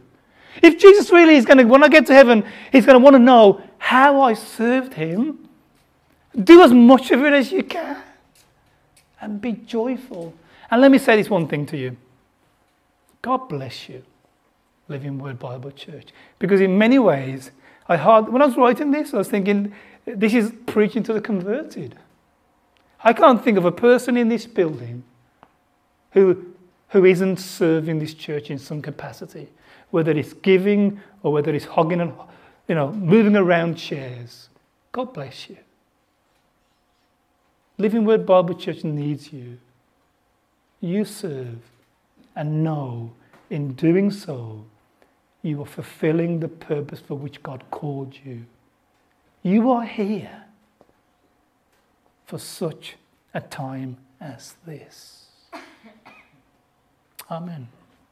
If 0.62 0.80
Jesus 0.80 1.12
really 1.12 1.36
is 1.36 1.46
going 1.46 1.58
to, 1.58 1.64
when 1.66 1.84
I 1.84 1.90
get 1.90 2.06
to 2.08 2.14
heaven, 2.14 2.46
he's 2.72 2.86
going 2.86 2.98
to 2.98 3.04
want 3.04 3.16
to 3.16 3.20
know 3.20 3.62
how 3.78 4.22
I 4.22 4.34
served 4.34 4.94
Him. 4.94 5.50
Do 6.42 6.62
as 6.64 6.74
much 6.74 7.12
of 7.12 7.24
it 7.24 7.34
as 7.34 7.52
you 7.52 7.64
can 7.64 8.02
and 9.22 9.42
be 9.42 9.54
joyful. 9.54 10.34
And 10.72 10.82
let 10.82 10.92
me 10.92 10.98
say 10.98 11.16
this 11.16 11.30
one 11.30 11.48
thing 11.48 11.66
to 11.68 11.78
you 11.78 11.98
God 13.22 13.50
bless 13.50 13.90
you, 13.90 14.04
Living 14.88 15.20
Word 15.20 15.40
Bible 15.40 15.72
Church. 15.72 16.10
Because 16.38 16.62
in 16.62 16.78
many 16.78 17.00
ways, 17.00 17.52
I 17.88 17.98
had, 17.98 18.30
when 18.30 18.42
I 18.42 18.46
was 18.46 18.56
writing 18.56 18.92
this, 18.92 19.14
I 19.14 19.18
was 19.18 19.28
thinking, 19.28 19.74
this 20.06 20.34
is 20.34 20.54
preaching 20.68 21.04
to 21.04 21.14
the 21.14 21.22
converted. 21.22 21.98
I 23.04 23.14
can't 23.14 23.44
think 23.44 23.58
of 23.58 23.66
a 23.66 23.72
person 23.72 24.18
in 24.18 24.30
this 24.30 24.46
building 24.46 25.04
who, 26.12 26.54
who 26.90 27.06
isn't 27.06 27.38
serving 27.38 28.00
this 28.00 28.14
church 28.14 28.50
in 28.50 28.58
some 28.58 28.82
capacity, 28.82 29.48
whether 29.92 30.12
it's 30.12 30.34
giving 30.34 31.00
or 31.24 31.32
whether 31.32 31.54
it's 31.54 31.66
hogging 31.66 32.02
and 32.02 32.14
you 32.68 32.76
know, 32.76 32.92
moving 32.92 33.36
around 33.36 33.76
chairs. 33.76 34.50
God 34.92 35.14
bless 35.14 35.50
you. 35.50 35.58
Living 37.78 38.04
Word 38.04 38.26
Bible 38.26 38.56
Church 38.56 38.84
needs 38.84 39.32
you. 39.32 39.58
You 40.82 41.06
serve 41.06 41.60
and 42.36 42.64
know 42.64 43.12
in 43.50 43.74
doing 43.74 44.12
so 44.12 44.66
you 45.42 45.62
are 45.62 45.66
fulfilling 45.66 46.40
the 46.40 46.48
purpose 46.48 47.00
for 47.00 47.16
which 47.16 47.42
God 47.42 47.64
called 47.72 48.14
you. 48.24 48.46
You 49.42 49.72
are 49.72 49.86
here 49.86 50.44
for 52.30 52.38
such 52.38 52.96
a 53.34 53.42
time 53.42 53.98
as 54.22 54.54
this. 54.64 55.30
Amen. 57.32 57.70